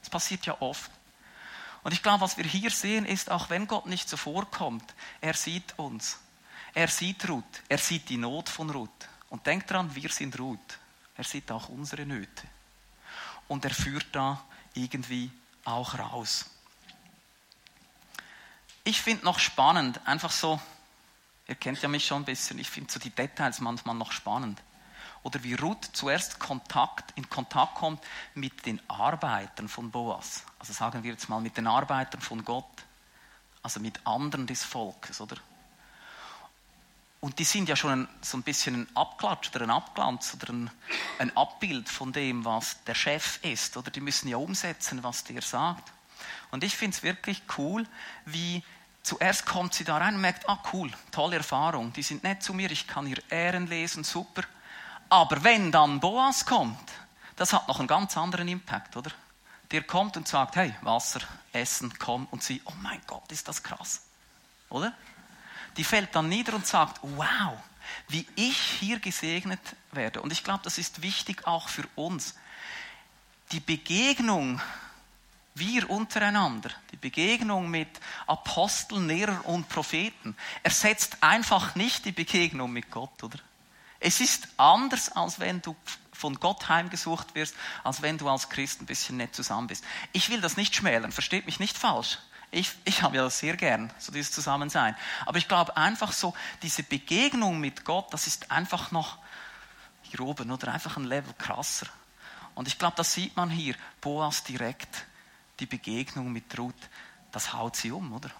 Das 0.00 0.10
passiert 0.10 0.46
ja 0.46 0.60
oft. 0.60 0.90
Und 1.82 1.92
ich 1.92 2.02
glaube, 2.02 2.22
was 2.22 2.36
wir 2.36 2.44
hier 2.44 2.70
sehen, 2.70 3.04
ist, 3.04 3.30
auch 3.30 3.50
wenn 3.50 3.66
Gott 3.66 3.86
nicht 3.86 4.08
zuvorkommt, 4.08 4.94
er 5.20 5.34
sieht 5.34 5.78
uns. 5.78 6.18
Er 6.74 6.88
sieht 6.88 7.28
Ruth. 7.28 7.44
Er 7.68 7.78
sieht 7.78 8.08
die 8.08 8.16
Not 8.16 8.48
von 8.48 8.70
Ruth. 8.70 9.08
Und 9.28 9.46
denkt 9.46 9.70
dran, 9.70 9.94
wir 9.94 10.10
sind 10.10 10.38
Ruth. 10.38 10.78
Er 11.16 11.24
sieht 11.24 11.50
auch 11.52 11.68
unsere 11.68 12.06
Nöte. 12.06 12.42
Und 13.48 13.64
er 13.64 13.70
führt 13.70 14.06
da 14.12 14.42
irgendwie 14.74 15.30
auch 15.64 15.98
raus. 15.98 16.46
Ich 18.82 19.00
finde 19.00 19.24
noch 19.24 19.38
spannend, 19.38 20.00
einfach 20.06 20.30
so, 20.30 20.60
ihr 21.46 21.54
kennt 21.54 21.80
ja 21.80 21.88
mich 21.88 22.06
schon 22.06 22.22
ein 22.22 22.26
bisschen, 22.26 22.58
ich 22.58 22.68
finde 22.68 22.92
so 22.92 23.00
die 23.00 23.10
Details 23.10 23.60
manchmal 23.60 23.94
noch 23.94 24.12
spannend. 24.12 24.60
Oder 25.24 25.42
wie 25.42 25.54
Ruth 25.54 25.88
zuerst 25.94 26.38
Kontakt, 26.38 27.12
in 27.16 27.28
Kontakt 27.28 27.76
kommt 27.76 28.00
mit 28.34 28.66
den 28.66 28.78
Arbeitern 28.88 29.68
von 29.68 29.90
Boas. 29.90 30.44
Also 30.58 30.72
sagen 30.74 31.02
wir 31.02 31.12
jetzt 31.12 31.28
mal 31.28 31.40
mit 31.40 31.56
den 31.56 31.66
Arbeitern 31.66 32.20
von 32.20 32.44
Gott. 32.44 32.84
Also 33.62 33.80
mit 33.80 34.06
anderen 34.06 34.46
des 34.46 34.62
Volkes, 34.62 35.22
oder? 35.22 35.36
Und 37.20 37.38
die 37.38 37.44
sind 37.44 37.70
ja 37.70 37.74
schon 37.74 38.02
ein, 38.02 38.08
so 38.20 38.36
ein 38.36 38.42
bisschen 38.42 38.82
ein 38.82 38.96
Abklatsch 38.96 39.48
oder 39.48 39.62
ein 39.62 39.70
Abglanz 39.70 40.34
oder 40.34 40.52
ein, 40.52 40.70
ein 41.18 41.34
Abbild 41.34 41.88
von 41.88 42.12
dem, 42.12 42.44
was 42.44 42.84
der 42.84 42.94
Chef 42.94 43.42
ist. 43.42 43.78
Oder 43.78 43.90
die 43.90 44.02
müssen 44.02 44.28
ja 44.28 44.36
umsetzen, 44.36 45.02
was 45.02 45.24
der 45.24 45.40
sagt. 45.40 45.90
Und 46.50 46.64
ich 46.64 46.76
finde 46.76 46.98
es 46.98 47.02
wirklich 47.02 47.40
cool, 47.56 47.86
wie 48.26 48.62
zuerst 49.02 49.46
kommt 49.46 49.72
sie 49.72 49.84
da 49.84 49.96
rein 49.96 50.16
und 50.16 50.20
merkt, 50.20 50.46
ah 50.50 50.62
cool, 50.74 50.90
tolle 51.12 51.36
Erfahrung, 51.36 51.94
die 51.94 52.02
sind 52.02 52.24
nett 52.24 52.42
zu 52.42 52.52
mir, 52.52 52.70
ich 52.70 52.86
kann 52.86 53.06
ihr 53.06 53.22
Ehren 53.30 53.66
lesen, 53.68 54.04
super. 54.04 54.42
Aber 55.14 55.44
wenn 55.44 55.70
dann 55.70 56.00
Boas 56.00 56.44
kommt, 56.44 56.90
das 57.36 57.52
hat 57.52 57.68
noch 57.68 57.78
einen 57.78 57.86
ganz 57.86 58.16
anderen 58.16 58.48
Impact, 58.48 58.96
oder? 58.96 59.12
Der 59.70 59.82
kommt 59.82 60.16
und 60.16 60.26
sagt, 60.26 60.56
hey, 60.56 60.74
Wasser, 60.82 61.20
Essen, 61.52 61.92
komm. 61.98 62.26
Und 62.32 62.42
sie, 62.42 62.60
oh 62.64 62.72
mein 62.82 63.00
Gott, 63.06 63.30
ist 63.30 63.46
das 63.46 63.62
krass. 63.62 64.02
Oder? 64.70 64.92
die 65.76 65.84
fällt 65.84 66.14
dann 66.14 66.28
nieder 66.28 66.54
und 66.54 66.66
sagt, 66.66 67.00
wow, 67.02 67.58
wie 68.08 68.26
ich 68.36 68.56
hier 68.56 68.98
gesegnet 68.98 69.60
werde. 69.92 70.22
Und 70.22 70.32
ich 70.32 70.44
glaube, 70.44 70.60
das 70.62 70.78
ist 70.78 71.02
wichtig 71.02 71.46
auch 71.46 71.68
für 71.68 71.84
uns. 71.96 72.34
Die 73.52 73.60
Begegnung, 73.60 74.60
wir 75.54 75.88
untereinander, 75.90 76.70
die 76.92 76.96
Begegnung 76.96 77.70
mit 77.70 77.88
Aposteln, 78.26 79.08
Lehrern 79.08 79.40
und 79.42 79.68
Propheten, 79.68 80.36
ersetzt 80.62 81.18
einfach 81.20 81.74
nicht 81.74 82.04
die 82.04 82.12
Begegnung 82.12 82.72
mit 82.72 82.90
Gott, 82.90 83.22
oder? 83.22 83.38
Es 84.00 84.20
ist 84.20 84.48
anders, 84.56 85.10
als 85.10 85.40
wenn 85.40 85.62
du 85.62 85.76
von 86.12 86.34
Gott 86.40 86.68
heimgesucht 86.68 87.34
wirst, 87.34 87.54
als 87.82 88.02
wenn 88.02 88.18
du 88.18 88.28
als 88.28 88.48
Christ 88.48 88.80
ein 88.80 88.86
bisschen 88.86 89.16
nett 89.16 89.34
zusammen 89.34 89.66
bist. 89.66 89.84
Ich 90.12 90.30
will 90.30 90.40
das 90.40 90.56
nicht 90.56 90.74
schmälern, 90.74 91.12
versteht 91.12 91.46
mich 91.46 91.60
nicht 91.60 91.76
falsch. 91.76 92.18
Ich, 92.50 92.70
ich 92.84 93.02
habe 93.02 93.16
ja 93.16 93.24
das 93.24 93.40
sehr 93.40 93.56
gern, 93.56 93.92
so 93.98 94.12
dieses 94.12 94.30
Zusammensein. 94.30 94.96
Aber 95.26 95.38
ich 95.38 95.48
glaube 95.48 95.76
einfach 95.76 96.12
so, 96.12 96.34
diese 96.62 96.84
Begegnung 96.84 97.58
mit 97.58 97.84
Gott, 97.84 98.12
das 98.12 98.26
ist 98.26 98.50
einfach 98.50 98.92
noch 98.92 99.18
hier 100.02 100.20
oben 100.20 100.50
oder 100.52 100.72
einfach 100.72 100.96
ein 100.96 101.04
Level 101.04 101.34
krasser. 101.36 101.86
Und 102.54 102.68
ich 102.68 102.78
glaube, 102.78 102.94
das 102.96 103.12
sieht 103.12 103.36
man 103.36 103.50
hier. 103.50 103.74
Boas 104.00 104.44
direkt, 104.44 105.06
die 105.58 105.66
Begegnung 105.66 106.32
mit 106.32 106.56
Ruth, 106.56 106.74
das 107.32 107.52
haut 107.52 107.74
sie 107.74 107.90
um, 107.90 108.12
oder? 108.12 108.30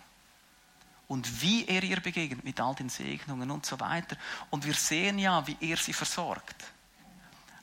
Und 1.14 1.42
wie 1.42 1.64
er 1.68 1.84
ihr 1.84 2.00
begegnet 2.00 2.42
mit 2.42 2.58
all 2.58 2.74
den 2.74 2.88
Segnungen 2.88 3.52
und 3.52 3.64
so 3.64 3.78
weiter. 3.78 4.16
Und 4.50 4.64
wir 4.64 4.74
sehen 4.74 5.16
ja, 5.20 5.46
wie 5.46 5.56
er 5.60 5.76
sie 5.76 5.92
versorgt. 5.92 6.56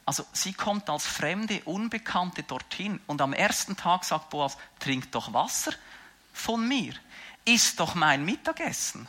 Also 0.06 0.26
sie 0.32 0.54
kommt 0.54 0.90
als 0.90 1.06
fremde, 1.06 1.62
Unbekannte 1.66 2.44
dorthin 2.44 3.02
und 3.08 3.20
am 3.20 3.34
ersten 3.34 3.76
Tag 3.76 4.06
sagt 4.06 4.30
Boas, 4.30 4.58
trink 4.80 5.12
doch 5.12 5.34
Wasser 5.34 5.74
von 6.32 6.66
mir. 6.66 6.94
Iss 7.44 7.76
doch 7.76 7.94
mein 7.94 8.24
Mittagessen. 8.24 9.06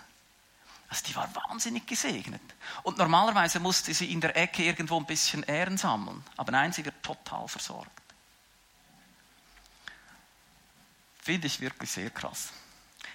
Also 0.88 1.04
die 1.06 1.14
war 1.14 1.32
wahnsinnig 1.36 1.86
gesegnet. 1.86 2.42
Und 2.82 2.98
normalerweise 2.98 3.60
musste 3.60 3.94
sie 3.94 4.10
in 4.10 4.20
der 4.20 4.36
Ecke 4.36 4.64
irgendwo 4.64 4.98
ein 4.98 5.06
bisschen 5.06 5.44
Ehren 5.44 5.78
sammeln. 5.78 6.20
Aber 6.36 6.50
nein, 6.50 6.72
sie 6.72 6.84
wird 6.84 7.00
total 7.00 7.46
versorgt. 7.46 7.92
Finde 11.20 11.46
ich 11.46 11.60
wirklich 11.60 11.92
sehr 11.92 12.10
krass. 12.10 12.52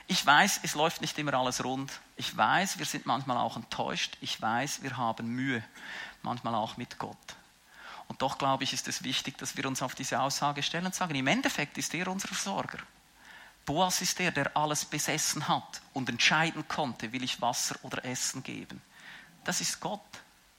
Ich 0.08 0.26
weiß, 0.26 0.62
es 0.63 0.76
läuft 0.76 1.02
nicht 1.02 1.17
immer 1.17 1.34
alles 1.34 1.63
rund. 1.63 1.91
Ich 2.15 2.36
weiß, 2.36 2.80
wir 2.80 2.86
sind 2.86 3.06
manchmal 3.06 3.38
auch 3.38 3.58
enttäuscht. 3.58 4.17
Ich 4.21 4.41
weiß, 4.41 4.84
wir 4.84 4.95
haben 4.97 5.28
Mühe, 5.28 5.63
manchmal 6.21 6.56
auch 6.56 6.78
mit 6.78 6.97
Gott. 6.97 7.17
Und 8.08 8.21
doch 8.21 8.38
glaube 8.38 8.63
ich, 8.63 8.73
ist 8.73 8.88
es 8.88 9.04
wichtig, 9.04 9.38
dass 9.38 9.58
wir 9.58 9.65
uns 9.65 9.82
auf 9.82 9.95
diese 9.95 10.21
Aussage 10.21 10.63
stellen 10.63 10.86
und 10.86 10.95
sagen, 10.95 11.15
im 11.15 11.28
Endeffekt 11.28 11.78
ist 11.78 11.93
er 11.93 12.08
unser 12.08 12.30
Versorger. 12.30 12.80
Boas 13.65 14.02
ist 14.02 14.17
der, 14.19 14.32
der 14.32 14.56
alles 14.56 14.86
besessen 14.86 15.47
hat 15.50 15.82
und 15.93 16.08
entscheiden 16.08 16.65
konnte, 16.69 17.12
will 17.12 17.23
ich 17.23 17.41
Wasser 17.41 17.76
oder 17.82 18.06
Essen 18.06 18.41
geben. 18.41 18.82
Das 19.43 19.60
ist 19.60 19.82
Gott. 19.82 20.00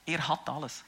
Er 0.05 0.27
hat 0.27 0.47
alles. 0.47 0.83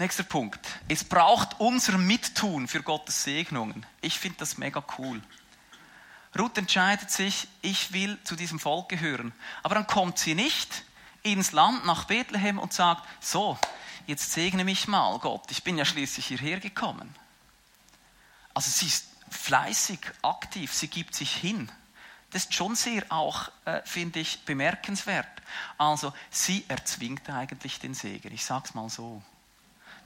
Nächster 0.00 0.22
Punkt. 0.22 0.66
Es 0.88 1.04
braucht 1.04 1.60
unser 1.60 1.98
Mittun 1.98 2.68
für 2.68 2.82
Gottes 2.82 3.22
Segnungen. 3.22 3.84
Ich 4.00 4.18
finde 4.18 4.38
das 4.38 4.56
mega 4.56 4.82
cool. 4.96 5.20
Ruth 6.38 6.56
entscheidet 6.56 7.10
sich, 7.10 7.48
ich 7.60 7.92
will 7.92 8.18
zu 8.24 8.34
diesem 8.34 8.58
Volk 8.58 8.88
gehören. 8.88 9.34
Aber 9.62 9.74
dann 9.74 9.86
kommt 9.86 10.18
sie 10.18 10.34
nicht 10.34 10.84
ins 11.22 11.52
Land 11.52 11.84
nach 11.84 12.04
Bethlehem 12.04 12.58
und 12.58 12.72
sagt, 12.72 13.06
so, 13.22 13.58
jetzt 14.06 14.32
segne 14.32 14.64
mich 14.64 14.88
mal 14.88 15.18
Gott, 15.18 15.50
ich 15.50 15.64
bin 15.64 15.76
ja 15.76 15.84
schließlich 15.84 16.28
hierher 16.28 16.60
gekommen. 16.60 17.14
Also 18.54 18.70
sie 18.70 18.86
ist 18.86 19.06
fleißig, 19.28 20.00
aktiv, 20.22 20.72
sie 20.72 20.88
gibt 20.88 21.14
sich 21.14 21.36
hin. 21.36 21.70
Das 22.30 22.44
ist 22.44 22.54
schon 22.54 22.74
sehr 22.74 23.04
auch, 23.10 23.50
äh, 23.66 23.82
finde 23.84 24.20
ich, 24.20 24.46
bemerkenswert. 24.46 25.42
Also 25.76 26.14
sie 26.30 26.64
erzwingt 26.68 27.28
eigentlich 27.28 27.80
den 27.80 27.92
Segen. 27.92 28.32
Ich 28.32 28.46
sage 28.46 28.64
es 28.64 28.72
mal 28.74 28.88
so. 28.88 29.22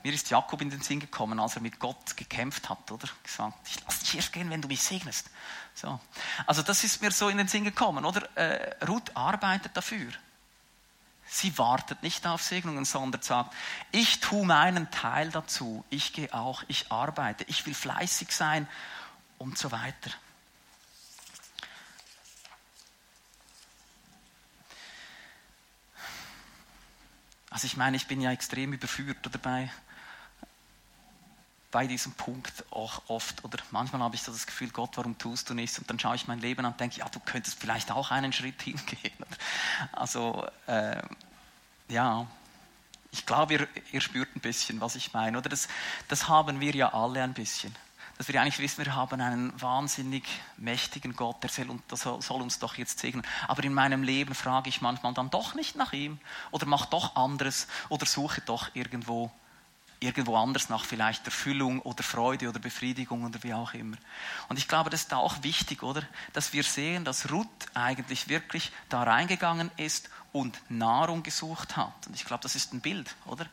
Mir 0.05 0.13
ist 0.13 0.29
Jakob 0.29 0.61
in 0.61 0.69
den 0.69 0.81
Sinn 0.81 0.99
gekommen, 0.99 1.39
als 1.39 1.55
er 1.55 1.63
mit 1.63 1.79
Gott 1.79 2.15
gekämpft 2.15 2.69
hat, 2.69 2.91
oder? 2.91 3.09
Gesagt, 3.23 3.57
ich 3.67 3.83
lasse 3.83 4.01
dich 4.01 4.15
erst 4.15 4.33
gehen, 4.33 4.51
wenn 4.51 4.61
du 4.61 4.67
mich 4.67 4.83
segnest. 4.83 5.31
So. 5.73 5.99
Also 6.45 6.61
das 6.61 6.83
ist 6.83 7.01
mir 7.01 7.09
so 7.09 7.27
in 7.27 7.39
den 7.39 7.47
Sinn 7.47 7.63
gekommen, 7.63 8.05
oder? 8.05 8.29
Äh, 8.37 8.85
Ruth 8.85 9.17
arbeitet 9.17 9.75
dafür. 9.75 10.11
Sie 11.25 11.57
wartet 11.57 12.03
nicht 12.03 12.27
auf 12.27 12.43
Segnungen, 12.43 12.85
sondern 12.85 13.23
sagt, 13.23 13.55
ich 13.91 14.19
tue 14.19 14.45
meinen 14.45 14.91
Teil 14.91 15.31
dazu, 15.31 15.83
ich 15.89 16.13
gehe 16.13 16.31
auch, 16.35 16.61
ich 16.67 16.91
arbeite, 16.91 17.43
ich 17.45 17.65
will 17.65 17.73
fleißig 17.73 18.31
sein 18.31 18.67
und 19.39 19.57
so 19.57 19.71
weiter. 19.71 20.11
Also 27.49 27.65
ich 27.65 27.75
meine, 27.75 27.97
ich 27.97 28.05
bin 28.05 28.21
ja 28.21 28.31
extrem 28.31 28.71
überführt 28.71 29.17
dabei 29.23 29.71
bei 31.75 31.87
diesem 31.87 32.13
Punkt 32.13 32.63
auch 32.71 33.01
oft 33.09 33.43
oder 33.43 33.57
manchmal 33.71 34.01
habe 34.01 34.15
ich 34.15 34.21
so 34.21 34.31
das 34.31 34.47
Gefühl, 34.47 34.69
Gott, 34.69 34.91
warum 34.95 35.17
tust 35.17 35.49
du 35.49 35.53
nichts? 35.53 35.77
Und 35.77 35.89
dann 35.89 35.99
schaue 35.99 36.15
ich 36.15 36.25
mein 36.25 36.39
Leben 36.39 36.61
an 36.61 36.71
und 36.71 36.79
denke, 36.79 36.99
ja, 36.99 37.09
du 37.09 37.19
könntest 37.19 37.59
vielleicht 37.59 37.91
auch 37.91 38.11
einen 38.11 38.31
Schritt 38.31 38.61
hingehen. 38.61 39.25
Also 39.91 40.47
äh, 40.67 41.01
ja, 41.89 42.27
ich 43.11 43.25
glaube, 43.25 43.55
ihr, 43.55 43.67
ihr, 43.91 43.99
spürt 43.99 44.33
ein 44.37 44.39
bisschen, 44.39 44.79
was 44.79 44.95
ich 44.95 45.11
meine. 45.11 45.37
Oder 45.37 45.49
das, 45.49 45.67
das 46.07 46.29
haben 46.29 46.61
wir 46.61 46.73
ja 46.73 46.93
alle 46.93 47.21
ein 47.21 47.33
bisschen. 47.33 47.75
Dass 48.17 48.29
wir 48.29 48.39
eigentlich 48.39 48.59
wissen, 48.59 48.85
wir 48.85 48.95
haben 48.95 49.19
einen 49.19 49.61
wahnsinnig 49.61 50.23
mächtigen 50.55 51.13
Gott, 51.13 51.43
der 51.43 51.49
soll, 51.49 52.21
soll 52.21 52.41
uns 52.41 52.57
doch 52.57 52.75
jetzt 52.75 52.99
segnen. 52.99 53.27
Aber 53.49 53.65
in 53.65 53.73
meinem 53.73 54.01
Leben 54.01 54.33
frage 54.33 54.69
ich 54.69 54.79
manchmal 54.79 55.13
dann 55.13 55.29
doch 55.29 55.55
nicht 55.55 55.75
nach 55.75 55.91
ihm 55.91 56.19
oder 56.51 56.67
mache 56.67 56.89
doch 56.89 57.17
anderes 57.17 57.67
oder 57.89 58.05
suche 58.05 58.39
doch 58.39 58.73
irgendwo 58.75 59.29
irgendwo 60.05 60.35
anders 60.37 60.69
nach 60.69 60.85
vielleicht 60.85 61.25
Erfüllung 61.25 61.81
oder 61.81 62.03
Freude 62.03 62.49
oder 62.49 62.59
Befriedigung 62.59 63.23
oder 63.23 63.41
wie 63.43 63.53
auch 63.53 63.73
immer. 63.73 63.97
Und 64.47 64.57
ich 64.57 64.67
glaube, 64.67 64.89
das 64.89 65.01
ist 65.01 65.13
auch 65.13 65.43
wichtig, 65.43 65.83
oder? 65.83 66.03
Dass 66.33 66.53
wir 66.53 66.63
sehen, 66.63 67.05
dass 67.05 67.31
Ruth 67.31 67.47
eigentlich 67.73 68.29
wirklich 68.29 68.71
da 68.89 69.03
reingegangen 69.03 69.71
ist 69.77 70.09
und 70.31 70.59
Nahrung 70.69 71.23
gesucht 71.23 71.77
hat. 71.77 72.07
Und 72.07 72.15
ich 72.15 72.25
glaube, 72.25 72.43
das 72.43 72.55
ist 72.55 72.73
ein 72.73 72.81
Bild, 72.81 73.15
oder? 73.25 73.45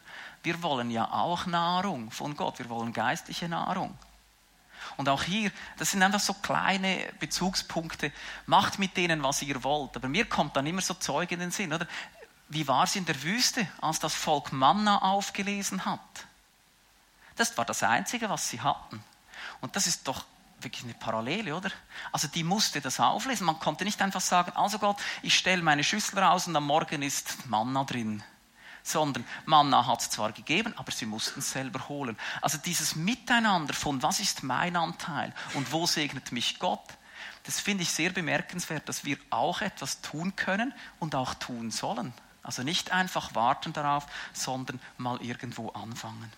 Wir 0.42 0.62
wollen 0.62 0.90
ja 0.90 1.10
auch 1.10 1.46
Nahrung 1.46 2.10
von 2.10 2.36
Gott. 2.36 2.58
Wir 2.58 2.68
wollen 2.68 2.92
geistliche 2.92 3.48
Nahrung. 3.48 3.96
Und 4.96 5.08
auch 5.08 5.22
hier, 5.22 5.52
das 5.78 5.92
sind 5.92 6.02
einfach 6.02 6.20
so 6.20 6.34
kleine 6.34 7.08
Bezugspunkte. 7.20 8.12
Macht 8.46 8.78
mit 8.78 8.96
denen, 8.96 9.22
was 9.22 9.42
ihr 9.42 9.62
wollt. 9.62 9.96
Aber 9.96 10.08
mir 10.08 10.24
kommt 10.24 10.56
dann 10.56 10.66
immer 10.66 10.82
so 10.82 10.94
Zeug 10.94 11.30
in 11.32 11.40
den 11.40 11.50
Sinn, 11.50 11.72
oder? 11.72 11.86
Wie 12.48 12.68
war 12.68 12.84
es 12.84 12.96
in 12.96 13.06
der 13.06 13.22
Wüste, 13.22 13.66
als 13.80 13.98
das 13.98 14.14
Volk 14.14 14.52
Manna 14.52 15.00
aufgelesen 15.02 15.86
hat? 15.86 16.26
Das 17.36 17.56
war 17.56 17.64
das 17.64 17.82
Einzige, 17.82 18.28
was 18.28 18.48
sie 18.48 18.60
hatten. 18.60 19.02
Und 19.60 19.76
das 19.76 19.86
ist 19.86 20.06
doch 20.06 20.24
wirklich 20.60 20.84
eine 20.84 20.94
Parallele, 20.94 21.56
oder? 21.56 21.70
Also 22.12 22.28
die 22.28 22.44
musste 22.44 22.80
das 22.80 23.00
auflesen. 23.00 23.46
Man 23.46 23.58
konnte 23.58 23.84
nicht 23.84 24.00
einfach 24.00 24.20
sagen, 24.20 24.52
also 24.52 24.78
Gott, 24.78 24.96
ich 25.22 25.36
stelle 25.36 25.62
meine 25.62 25.82
Schüssel 25.82 26.18
raus 26.18 26.46
und 26.46 26.54
am 26.54 26.66
Morgen 26.66 27.02
ist 27.02 27.46
Manna 27.46 27.84
drin. 27.84 28.22
sondern 28.82 29.24
Manna 29.46 29.86
hat 29.86 30.00
es 30.00 30.10
zwar 30.10 30.32
gegeben, 30.32 30.74
aber 30.76 30.92
sie 30.92 31.06
mussten 31.06 31.40
es 31.40 31.50
selber 31.50 31.88
holen. 31.88 32.18
Also 32.40 32.58
dieses 32.58 32.96
Miteinander 32.96 33.74
von 33.74 34.02
was 34.02 34.20
ist 34.20 34.42
mein 34.42 34.76
Anteil 34.76 35.32
und 35.54 35.72
wo 35.72 35.86
segnet 35.86 36.32
mich 36.32 36.58
Gott, 36.58 36.84
das 37.44 37.60
finde 37.60 37.82
ich 37.82 37.90
sehr 37.90 38.10
bemerkenswert, 38.10 38.88
dass 38.88 39.04
wir 39.04 39.18
auch 39.30 39.60
etwas 39.60 40.00
tun 40.00 40.36
können 40.36 40.72
und 41.00 41.14
auch 41.14 41.34
tun 41.34 41.70
sollen. 41.70 42.12
Also 42.42 42.62
nicht 42.62 42.92
einfach 42.92 43.34
warten 43.34 43.72
darauf, 43.72 44.06
sondern 44.32 44.80
mal 44.96 45.20
irgendwo 45.22 45.70
anfangen. 45.70 46.32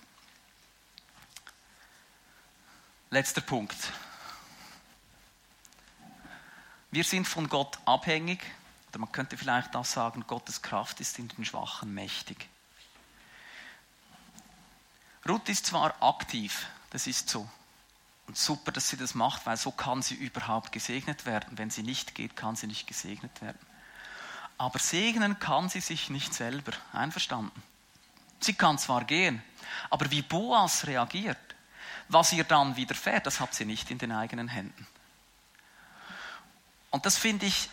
Letzter 3.14 3.42
Punkt. 3.42 3.77
Wir 6.90 7.05
sind 7.05 7.29
von 7.29 7.48
Gott 7.48 7.79
abhängig, 7.85 8.42
oder 8.88 8.98
man 8.98 9.12
könnte 9.12 9.37
vielleicht 9.37 9.77
auch 9.77 9.85
sagen, 9.85 10.24
Gottes 10.27 10.62
Kraft 10.62 10.98
ist 10.98 11.20
in 11.20 11.29
den 11.29 11.44
Schwachen 11.44 11.94
mächtig. 11.94 12.48
Ruth 15.29 15.48
ist 15.48 15.66
zwar 15.66 15.94
aktiv, 16.03 16.66
das 16.90 17.07
ist 17.07 17.31
so. 17.31 17.48
Und 18.27 18.37
super, 18.37 18.72
dass 18.72 18.88
sie 18.88 18.96
das 18.96 19.14
macht, 19.14 19.46
weil 19.46 19.59
so 19.59 19.70
kann 19.70 20.03
sie 20.03 20.16
überhaupt 20.16 20.72
gesegnet 20.72 21.24
werden. 21.24 21.57
Wenn 21.57 21.70
sie 21.70 21.85
nicht 21.85 22.16
geht, 22.16 22.35
kann 22.35 22.57
sie 22.57 22.66
nicht 22.66 22.88
gesegnet 22.88 23.40
werden. 23.40 23.64
Aber 24.59 24.81
segnen 24.81 25.38
kann 25.38 25.68
sie 25.68 25.81
sich 25.81 26.11
nicht 26.11 26.35
selber. 26.35 26.72
Einverstanden? 26.92 27.62
Sie 28.40 28.55
kann 28.55 28.77
zwar 28.77 29.05
gehen, 29.05 29.40
aber 29.88 30.11
wie 30.11 30.22
Boas 30.22 30.88
reagiert, 30.88 31.38
was 32.09 32.33
ihr 32.33 32.45
dann 32.45 32.77
widerfährt, 32.77 33.27
das 33.27 33.40
hat 33.40 33.55
sie 33.55 33.64
nicht 33.64 33.90
in 33.90 33.99
den 33.99 34.12
eigenen 34.12 34.49
Händen. 34.49 34.87
Und 36.90 37.07
das 37.07 37.17
finde 37.17 37.47
ich 37.47 37.69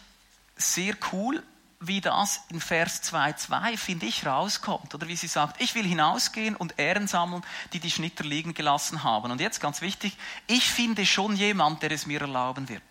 sehr 0.56 0.96
cool, 1.12 1.44
wie 1.80 2.00
das 2.00 2.41
in 2.50 2.62
Vers 2.62 3.02
2,2, 3.04 3.78
finde 3.78 4.06
ich, 4.06 4.26
rauskommt. 4.26 4.94
Oder 4.94 5.08
wie 5.08 5.15
sie 5.15 5.28
sagt, 5.28 5.60
ich 5.60 5.74
will 5.74 5.86
hinausgehen 5.86 6.56
und 6.56 6.78
Ehren 6.78 7.08
sammeln, 7.08 7.44
die 7.74 7.80
die 7.80 7.89
Schnitter 7.89 8.24
liegen 8.24 8.54
gelassen 8.54 9.04
haben. 9.04 9.32
Und 9.32 9.41
jetzt 9.41 9.60
ganz 9.60 9.82
wichtig, 9.82 10.15
ich 10.48 10.70
finde 10.70 11.06
schon 11.06 11.36
jemand, 11.36 11.82
der 11.82 11.91
es 11.91 12.06
mir 12.06 12.22
erlauben 12.22 12.70
wird. 12.70 12.84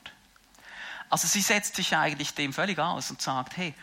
Also 1.09 1.29
sie 1.29 1.40
setzt 1.40 1.76
sich 1.76 1.96
eigentlich 1.96 2.35
dem 2.35 2.53
völlig 2.53 2.79
aus 2.79 3.11
und 3.11 3.22
sagt, 3.22 3.57
hey, 3.57 3.74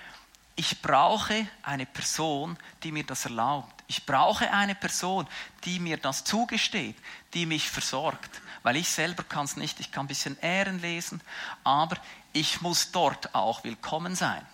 ich 0.58 0.82
brauche 0.82 1.48
eine 1.62 1.86
Person, 1.86 2.58
die 2.82 2.92
mir 2.92 3.06
das 3.06 3.26
erlaubt. 3.26 3.84
Ich 3.88 4.06
brauche 4.06 4.52
eine 4.52 4.74
Person, 4.74 5.28
die 5.64 5.80
mir 5.80 5.98
das 5.98 6.24
zugesteht, 6.24 6.98
die 7.36 7.46
mich 7.46 7.70
versorgt. 7.70 8.42
Weil 8.64 8.76
ich 8.76 8.90
selber 8.90 9.24
kann 9.24 9.46
es 9.46 9.56
nicht. 9.56 9.80
Ich 9.80 9.92
kann 9.92 10.06
ein 10.06 10.08
bisschen 10.10 10.38
Ehren 10.40 10.82
lesen, 10.82 11.22
aber 11.64 11.96
ich 12.34 12.62
muss 12.62 12.92
dort 12.92 13.36
auch 13.36 13.64
willkommen 13.64 14.16
sein. 14.16 14.46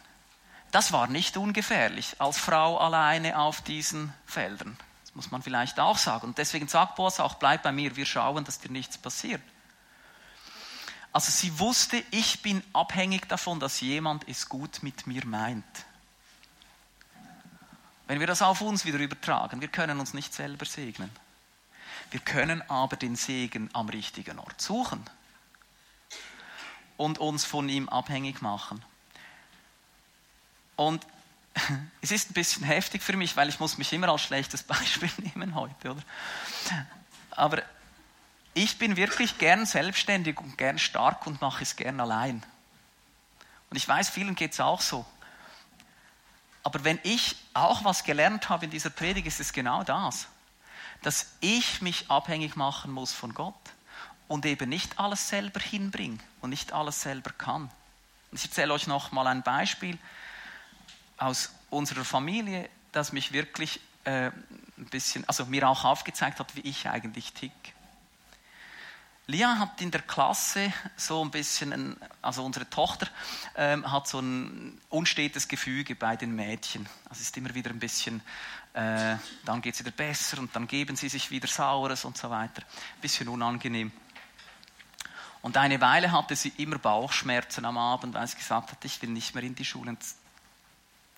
Das 0.72 0.92
war 0.92 1.08
nicht 1.08 1.38
ungefährlich 1.38 2.16
als 2.20 2.38
Frau 2.38 2.78
alleine 2.80 3.39
auf 3.39 3.62
diesen 3.62 4.13
Feldern. 4.26 4.78
Das 5.06 5.16
muss 5.16 5.32
man 5.32 5.42
vielleicht 5.42 5.80
auch 5.80 5.98
sagen. 5.98 6.28
Und 6.28 6.38
deswegen 6.38 6.68
sagt 6.68 6.96
Boas 6.96 7.22
auch, 7.22 7.36
bleib 7.36 7.63
bei 7.63 7.72
mir, 7.72 7.96
wir 7.96 8.06
schauen, 8.06 8.44
dass 8.44 8.60
dir 8.60 8.72
nichts 8.72 8.98
passiert. 8.98 9.42
Also 11.13 11.32
sie 11.32 11.58
wusste, 11.60 12.04
ich 12.12 12.42
bin 12.42 12.62
abhängig 12.74 13.30
davon, 13.30 13.62
dass 13.62 13.80
jemand 13.80 14.28
es 14.28 14.50
gut 14.50 14.84
mit 14.84 15.08
mir 15.08 15.26
meint. 15.26 15.63
Wenn 18.08 18.20
wir 18.20 18.28
das 18.28 18.42
auf 18.42 18.62
uns 18.62 18.86
wieder 18.86 19.00
übertragen, 19.00 19.62
wir 19.62 19.70
können 19.70 20.00
uns 20.00 20.13
nicht 20.13 20.34
selber 20.34 20.66
segnen. 20.66 21.10
Wir 22.12 22.20
können 22.20 22.62
aber 22.70 22.96
den 22.96 23.16
Segen 23.16 23.70
am 23.74 23.89
richtigen 23.89 24.39
Ort 24.39 24.62
suchen 24.62 25.04
und 26.98 27.18
uns 27.18 27.46
von 27.46 27.70
ihm 27.70 27.89
abhängig 27.89 28.42
machen. 28.42 28.84
Und 30.76 31.06
es 32.02 32.12
ist 32.12 32.30
ein 32.30 32.34
bisschen 32.34 32.63
heftig 32.63 33.02
für 33.02 33.16
mich, 33.16 33.36
weil 33.38 33.50
ich 33.50 33.60
muss 33.60 33.78
mich 33.78 33.94
immer 33.94 34.10
als 34.10 34.22
schlechtes 34.22 34.63
Beispiel 34.63 35.12
nehmen 35.18 35.56
heute, 35.56 35.92
oder? 35.92 36.04
Aber 37.32 37.63
ich 38.54 38.78
bin 38.78 38.96
wirklich 38.96 39.38
gern 39.38 39.66
selbstständig 39.66 40.39
und 40.39 40.58
gern 40.58 40.78
stark 40.78 41.26
und 41.26 41.42
mache 41.42 41.63
es 41.63 41.76
gern 41.76 42.00
allein. 42.00 42.44
Und 43.70 43.78
ich 43.78 43.88
weiß, 43.88 44.10
vielen 44.10 44.36
geht 44.36 44.54
es 44.54 44.60
auch 44.60 44.82
so. 44.82 45.06
Aber 46.63 46.84
wenn 46.84 46.99
ich 47.04 47.36
auch 47.54 47.84
was 47.84 48.04
gelernt 48.04 48.49
habe 48.49 48.65
in 48.65 48.71
dieser 48.71 48.89
Predigt, 48.89 49.28
ist 49.28 49.39
es 49.39 49.52
genau 49.54 49.84
das, 49.84 50.28
dass 51.02 51.34
ich 51.41 51.82
mich 51.82 52.10
abhängig 52.10 52.56
machen 52.56 52.91
muss 52.91 53.12
von 53.12 53.34
Gott 53.34 53.54
und 54.30 54.45
eben 54.45 54.69
nicht 54.69 54.97
alles 54.97 55.28
selber 55.28 55.60
hinbringe 55.60 56.19
und 56.41 56.49
nicht 56.49 56.71
alles 56.71 57.02
selber 57.02 57.32
kann. 57.32 57.69
Ich 58.32 58.45
erzähle 58.45 58.73
euch 58.73 58.88
noch 58.88 59.12
mal 59.12 59.28
ein 59.28 59.43
Beispiel 59.43 59.97
aus 61.17 61.52
unserer 61.69 62.06
Familie, 62.06 62.69
das 62.93 63.12
mich 63.12 63.34
wirklich 63.34 63.80
äh, 64.06 64.32
ein 64.78 64.88
bisschen, 64.89 65.28
also 65.28 65.45
mir 65.45 65.67
auch 65.67 65.84
aufgezeigt 65.84 66.39
hat, 66.39 66.56
wie 66.56 66.62
ich 66.62 66.88
eigentlich 66.89 67.34
tick. 67.34 67.52
Lia 69.26 69.58
hat 69.58 69.80
in 69.80 69.90
der 69.90 70.02
Klasse 70.02 70.74
so 70.98 71.24
ein 71.24 71.32
bisschen, 71.32 71.72
ein, 71.72 71.96
also 72.22 72.44
unsere 72.44 72.70
Tochter 72.70 73.08
ähm, 73.56 73.90
hat 73.90 74.08
so 74.08 74.20
ein 74.20 74.82
unstetes 74.90 75.48
Gefüge 75.48 75.96
bei 75.96 76.18
den 76.18 76.36
Mädchen. 76.36 76.90
Also 77.10 77.22
ist 77.22 77.38
immer 77.38 77.56
wieder 77.56 77.70
ein 77.70 77.80
bisschen, 77.80 78.22
äh, 78.74 79.16
dann 79.46 79.62
geht 79.62 79.76
es 79.76 79.80
wieder 79.80 79.92
besser 79.92 80.40
und 80.40 80.54
dann 80.54 80.68
geben 80.68 80.98
sie 80.98 81.08
sich 81.08 81.32
wieder 81.32 81.48
Saures 81.48 82.04
und 82.04 82.18
so 82.18 82.30
weiter. 82.30 82.64
Ein 82.64 83.02
bisschen 83.02 83.30
unangenehm. 83.30 83.94
Und 85.42 85.56
eine 85.56 85.80
Weile 85.80 86.12
hatte 86.12 86.36
sie 86.36 86.52
immer 86.58 86.78
Bauchschmerzen 86.78 87.64
am 87.64 87.78
Abend, 87.78 88.16
weil 88.16 88.28
sie 88.28 88.38
gesagt 88.38 88.72
hat, 88.72 88.84
ich 88.84 89.02
will 89.02 89.10
nicht 89.10 89.36
mehr 89.36 89.44
in 89.44 89.56
die 89.56 89.66
Schule. 89.66 89.96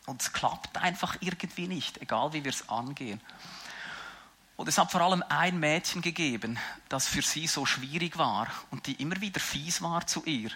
Und 0.05 0.21
es 0.21 0.31
klappt 0.31 0.77
einfach 0.77 1.17
irgendwie 1.21 1.67
nicht, 1.67 2.01
egal 2.03 2.33
wie 2.33 2.43
wir 2.43 2.51
es 2.51 2.69
angehen. 2.69 3.19
Und 4.57 4.69
es 4.69 4.77
hat 4.77 4.91
vor 4.91 5.01
allem 5.01 5.23
ein 5.27 5.59
Mädchen 5.59 6.01
gegeben, 6.01 6.57
das 6.87 7.07
für 7.07 7.21
sie 7.21 7.47
so 7.47 7.65
schwierig 7.65 8.17
war 8.17 8.47
und 8.71 8.87
die 8.87 8.93
immer 9.01 9.19
wieder 9.19 9.39
fies 9.39 9.81
war 9.81 10.07
zu 10.07 10.23
ihr. 10.25 10.51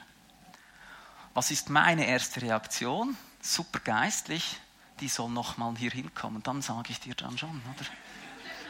Was 1.34 1.52
ist 1.52 1.70
meine 1.70 2.06
erste 2.06 2.42
Reaktion? 2.42 3.18
Super 3.42 3.80
geistlich, 3.80 4.58
die 5.00 5.10
soll 5.10 5.30
noch 5.30 5.58
mal 5.58 5.76
hier 5.78 5.92
hinkommen. 5.92 6.44
Dann 6.44 6.62
sage 6.62 6.92
ich 6.92 7.00
dir 7.00 7.16
dann 7.16 7.38
schon, 7.38 7.62
oder? 7.76 7.86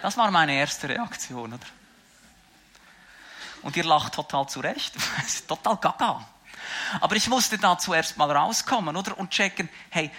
Das 0.01 0.17
war 0.17 0.31
meine 0.31 0.53
erste 0.53 0.89
Reaktion, 0.89 1.53
oder? 1.53 1.65
Und 3.61 3.75
ihr 3.75 3.83
lacht 3.83 4.13
total 4.13 4.47
zurecht, 4.47 4.95
total 5.47 5.77
gaga. 5.77 6.27
Aber 7.01 7.15
ich 7.15 7.27
musste 7.27 7.57
da 7.57 7.77
zuerst 7.77 8.17
mal 8.17 8.31
rauskommen, 8.31 8.95
oder? 8.95 9.17
Und 9.17 9.31
checken, 9.31 9.69
hey, 9.89 10.11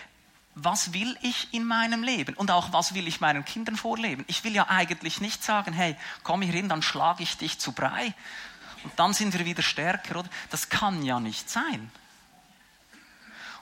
was 0.55 0.93
will 0.93 1.17
ich 1.23 1.53
in 1.55 1.65
meinem 1.65 2.03
Leben 2.03 2.35
und 2.35 2.51
auch 2.51 2.73
was 2.73 2.95
will 2.95 3.07
ich 3.07 3.21
meinen 3.21 3.45
Kindern 3.45 3.77
vorleben. 3.77 4.25
Ich 4.27 4.45
will 4.45 4.55
ja 4.55 4.69
eigentlich 4.69 5.21
nicht 5.21 5.45
sagen, 5.45 5.73
hey, 5.73 5.97
komm 6.23 6.43
hier 6.43 6.53
hin, 6.53 6.69
dann 6.69 6.83
schlage 6.83 7.23
ich 7.23 7.37
dich 7.37 7.59
zu 7.59 7.73
Brei 7.73 8.15
und 8.83 8.93
dann 8.97 9.15
sind 9.15 9.37
wir 9.37 9.45
wieder 9.45 9.63
stärker, 9.63 10.21
oder? 10.21 10.29
Das 10.51 10.69
kann 10.69 11.03
ja 11.03 11.21
nicht 11.21 11.49
sein. 11.49 11.91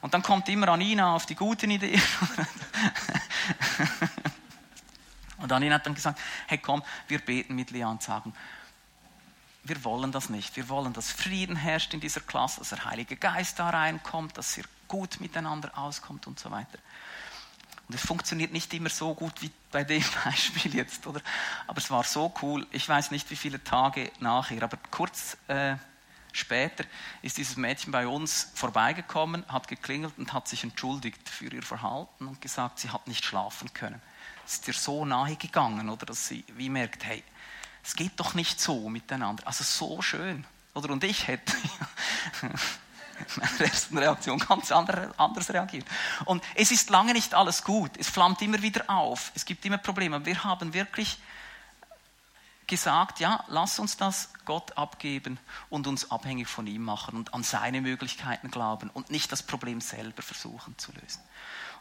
Und 0.00 0.14
dann 0.14 0.22
kommt 0.22 0.48
immer 0.48 0.68
Anina 0.68 1.14
auf 1.14 1.26
die 1.26 1.34
guten 1.34 1.70
Ideen. 1.70 2.00
und 5.38 5.52
Anina 5.52 5.74
hat 5.74 5.86
dann 5.86 5.94
gesagt, 5.94 6.20
hey 6.46 6.58
komm, 6.58 6.82
wir 7.08 7.18
beten 7.18 7.54
mit 7.54 7.70
Lea 7.70 7.84
und 7.84 8.02
sagen, 8.02 8.32
wir 9.64 9.84
wollen 9.84 10.12
das 10.12 10.30
nicht. 10.30 10.56
Wir 10.56 10.68
wollen, 10.68 10.92
dass 10.92 11.12
Frieden 11.12 11.56
herrscht 11.56 11.92
in 11.92 12.00
dieser 12.00 12.20
Klasse, 12.20 12.60
dass 12.60 12.70
der 12.70 12.84
Heilige 12.84 13.16
Geist 13.16 13.58
da 13.58 13.70
reinkommt, 13.70 14.38
dass 14.38 14.56
ihr 14.56 14.64
gut 14.88 15.20
miteinander 15.20 15.76
auskommt 15.76 16.26
und 16.26 16.40
so 16.40 16.50
weiter. 16.50 16.78
Und 17.88 17.94
es 17.94 18.04
funktioniert 18.04 18.52
nicht 18.52 18.72
immer 18.74 18.90
so 18.90 19.14
gut 19.14 19.40
wie 19.40 19.50
bei 19.70 19.84
dem 19.84 20.04
Beispiel 20.24 20.74
jetzt, 20.74 21.06
oder? 21.06 21.20
Aber 21.66 21.78
es 21.78 21.90
war 21.90 22.04
so 22.04 22.32
cool. 22.42 22.66
Ich 22.70 22.88
weiß 22.88 23.10
nicht, 23.10 23.30
wie 23.30 23.36
viele 23.36 23.62
Tage 23.62 24.10
nachher, 24.20 24.62
aber 24.62 24.78
kurz 24.90 25.38
äh, 25.48 25.76
später 26.32 26.84
ist 27.22 27.38
dieses 27.38 27.56
Mädchen 27.56 27.90
bei 27.92 28.06
uns 28.06 28.50
vorbeigekommen, 28.54 29.44
hat 29.48 29.68
geklingelt 29.68 30.18
und 30.18 30.32
hat 30.32 30.48
sich 30.48 30.64
entschuldigt 30.64 31.28
für 31.28 31.52
ihr 31.52 31.62
Verhalten 31.62 32.26
und 32.26 32.40
gesagt, 32.40 32.78
sie 32.78 32.90
hat 32.90 33.06
nicht 33.08 33.24
schlafen 33.24 33.72
können. 33.72 34.00
Es 34.44 34.54
ist 34.54 34.68
ihr 34.68 34.74
so 34.74 35.04
nahe 35.04 35.36
gegangen, 35.36 35.88
oder, 35.88 36.06
dass 36.06 36.28
sie 36.28 36.44
wie 36.56 36.68
merkt, 36.68 37.04
hey, 37.04 37.22
es 37.82 37.96
geht 37.96 38.20
doch 38.20 38.34
nicht 38.34 38.60
so 38.60 38.88
miteinander. 38.90 39.46
Also 39.46 39.64
so 39.64 40.02
schön. 40.02 40.46
Oder? 40.74 40.90
Und 40.90 41.04
ich 41.04 41.26
hätte 41.26 41.54
meiner 43.36 43.60
ersten 43.60 43.98
Reaktion 43.98 44.38
ganz 44.38 44.70
anders 44.72 45.50
reagiert. 45.50 45.86
Und 46.24 46.42
es 46.54 46.70
ist 46.70 46.90
lange 46.90 47.12
nicht 47.12 47.34
alles 47.34 47.64
gut. 47.64 47.92
Es 47.98 48.08
flammt 48.08 48.42
immer 48.42 48.62
wieder 48.62 48.88
auf. 48.88 49.32
Es 49.34 49.44
gibt 49.44 49.64
immer 49.64 49.78
Probleme. 49.78 50.24
Wir 50.24 50.44
haben 50.44 50.72
wirklich 50.74 51.18
gesagt, 52.66 53.18
ja, 53.18 53.42
lass 53.48 53.78
uns 53.78 53.96
das 53.96 54.30
Gott 54.44 54.76
abgeben 54.76 55.38
und 55.70 55.86
uns 55.86 56.10
abhängig 56.10 56.48
von 56.48 56.66
ihm 56.66 56.82
machen 56.82 57.16
und 57.16 57.34
an 57.34 57.42
seine 57.42 57.80
Möglichkeiten 57.80 58.50
glauben 58.50 58.90
und 58.90 59.10
nicht 59.10 59.32
das 59.32 59.42
Problem 59.42 59.80
selber 59.80 60.22
versuchen 60.22 60.78
zu 60.78 60.92
lösen. 60.92 61.22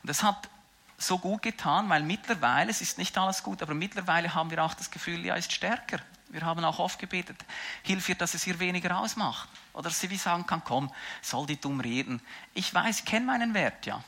Und 0.02 0.10
das 0.10 0.23
hat 0.23 0.50
so 0.97 1.19
gut 1.19 1.43
getan, 1.43 1.89
weil 1.89 2.04
mittlerweile, 2.04 2.71
es 2.71 2.82
ist 2.82 2.97
nicht 2.97 3.17
alles 3.17 3.43
gut, 3.43 3.62
aber 3.62 3.73
mittlerweile 3.73 4.34
haben 4.34 4.50
wir 4.50 4.63
auch 4.63 4.73
das 4.73 4.89
Gefühl, 4.89 5.26
ja, 5.26 5.36
ist 5.36 5.52
stärker. 5.52 6.00
Wir 6.29 6.41
haben 6.41 6.63
auch 6.65 6.79
oft 6.79 6.99
gebetet, 6.99 7.37
hilf 7.83 8.09
ihr, 8.09 8.15
dass 8.15 8.33
es 8.33 8.45
ihr 8.47 8.59
weniger 8.59 8.97
ausmacht. 8.99 9.47
Oder 9.73 9.89
dass 9.89 9.99
sie 9.99 10.09
wie 10.09 10.17
sagen 10.17 10.45
kann, 10.45 10.63
komm, 10.63 10.91
soll 11.21 11.45
die 11.45 11.59
dumm 11.59 11.79
reden. 11.79 12.21
Ich 12.53 12.73
weiß, 12.73 12.99
ich 12.99 13.05
kenne 13.05 13.25
meinen 13.25 13.53
Wert, 13.53 13.85
ja. 13.85 14.03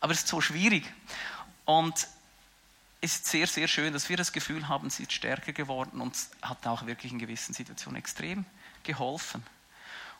Aber 0.00 0.12
es 0.12 0.20
ist 0.20 0.28
so 0.28 0.40
schwierig. 0.40 0.92
Und 1.64 2.06
ist 3.00 3.26
sehr, 3.26 3.46
sehr 3.46 3.68
schön, 3.68 3.92
dass 3.92 4.08
wir 4.08 4.16
das 4.16 4.32
Gefühl 4.32 4.68
haben, 4.68 4.90
sie 4.90 5.04
ist 5.04 5.12
stärker 5.12 5.52
geworden 5.52 6.00
und 6.00 6.16
hat 6.42 6.66
auch 6.66 6.86
wirklich 6.86 7.12
in 7.12 7.18
gewissen 7.18 7.54
Situationen 7.54 7.98
extrem 7.98 8.44
geholfen. 8.82 9.42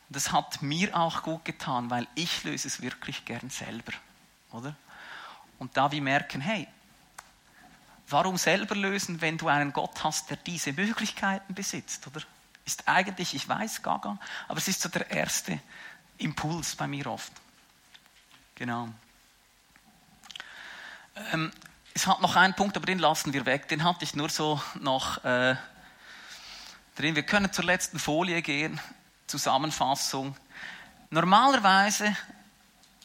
Und 0.08 0.16
das 0.16 0.32
hat 0.32 0.62
mir 0.62 0.96
auch 0.96 1.22
gut 1.22 1.44
getan, 1.44 1.90
weil 1.90 2.06
ich 2.14 2.44
löse 2.44 2.68
es 2.68 2.82
wirklich 2.82 3.24
gern 3.24 3.50
selber, 3.50 3.92
oder? 4.52 4.76
Und 5.58 5.76
da 5.76 5.90
wir 5.90 6.02
merken, 6.02 6.40
hey, 6.40 6.68
warum 8.08 8.36
selber 8.36 8.74
lösen, 8.74 9.20
wenn 9.20 9.38
du 9.38 9.48
einen 9.48 9.72
Gott 9.72 10.04
hast, 10.04 10.30
der 10.30 10.36
diese 10.36 10.72
Möglichkeiten 10.72 11.54
besitzt, 11.54 12.06
oder? 12.06 12.20
Ist 12.64 12.88
eigentlich, 12.88 13.34
ich 13.34 13.48
weiß, 13.48 13.82
gaga, 13.82 14.18
aber 14.48 14.58
es 14.58 14.66
ist 14.66 14.82
so 14.82 14.88
der 14.88 15.08
erste 15.08 15.60
Impuls 16.18 16.74
bei 16.74 16.88
mir 16.88 17.06
oft. 17.06 17.32
Genau. 18.56 18.88
Ähm, 21.32 21.52
es 21.94 22.06
hat 22.06 22.20
noch 22.20 22.34
einen 22.36 22.54
Punkt, 22.54 22.76
aber 22.76 22.86
den 22.86 22.98
lassen 22.98 23.32
wir 23.32 23.46
weg. 23.46 23.68
Den 23.68 23.84
hatte 23.84 24.04
ich 24.04 24.14
nur 24.14 24.28
so 24.28 24.60
noch 24.80 25.24
äh, 25.24 25.56
drin. 26.96 27.14
Wir 27.14 27.22
können 27.22 27.52
zur 27.52 27.64
letzten 27.64 27.98
Folie 27.98 28.42
gehen. 28.42 28.80
Zusammenfassung. 29.26 30.36
Normalerweise, 31.10 32.16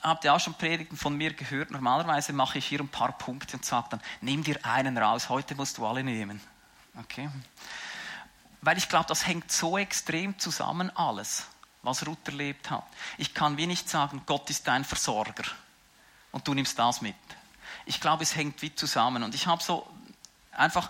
habt 0.01 0.23
ihr 0.23 0.33
auch 0.33 0.39
schon 0.39 0.53
Predigten 0.53 0.97
von 0.97 1.15
mir 1.15 1.33
gehört, 1.33 1.71
normalerweise 1.71 2.33
mache 2.33 2.57
ich 2.57 2.65
hier 2.65 2.79
ein 2.79 2.89
paar 2.89 3.11
Punkte 3.11 3.57
und 3.57 3.65
sage 3.65 3.87
dann, 3.91 4.01
nimm 4.21 4.43
dir 4.43 4.59
einen 4.65 4.97
raus, 4.97 5.29
heute 5.29 5.55
musst 5.55 5.77
du 5.77 5.85
alle 5.85 6.03
nehmen. 6.03 6.41
Okay? 6.97 7.29
Weil 8.61 8.77
ich 8.77 8.89
glaube, 8.89 9.05
das 9.07 9.25
hängt 9.25 9.51
so 9.51 9.77
extrem 9.77 10.37
zusammen 10.37 10.95
alles, 10.95 11.47
was 11.81 12.05
Ruth 12.05 12.27
erlebt 12.27 12.69
hat. 12.69 12.85
Ich 13.17 13.33
kann 13.33 13.57
wie 13.57 13.67
nicht 13.67 13.89
sagen, 13.89 14.21
Gott 14.25 14.49
ist 14.49 14.67
dein 14.67 14.83
Versorger 14.83 15.43
und 16.31 16.47
du 16.47 16.53
nimmst 16.53 16.77
das 16.77 17.01
mit 17.01 17.15
ich 17.85 17.99
glaube, 17.99 18.23
es 18.23 18.35
hängt 18.35 18.61
wie 18.61 18.73
zusammen. 18.73 19.23
Und 19.23 19.35
ich 19.35 19.47
habe 19.47 19.61
so 19.61 19.87
einfach 20.51 20.89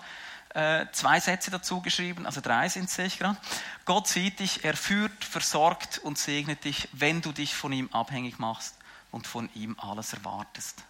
äh, 0.53 0.85
zwei 0.91 1.19
Sätze 1.19 1.51
dazu 1.51 1.81
geschrieben, 1.81 2.25
also 2.25 2.41
drei 2.41 2.67
sind 2.69 2.85
es, 2.85 2.95
sehe 2.95 3.05
ich 3.05 3.19
gerade. 3.19 3.37
Gott 3.85 4.07
sieht 4.07 4.39
dich, 4.39 4.65
er 4.65 4.75
führt, 4.75 5.23
versorgt 5.23 5.99
und 5.99 6.17
segnet 6.17 6.63
dich, 6.65 6.89
wenn 6.91 7.21
du 7.21 7.31
dich 7.31 7.55
von 7.55 7.71
ihm 7.71 7.89
abhängig 7.91 8.39
machst 8.39 8.75
und 9.11 9.27
von 9.27 9.49
ihm 9.53 9.77
alles 9.79 10.13
erwartest. 10.13 10.83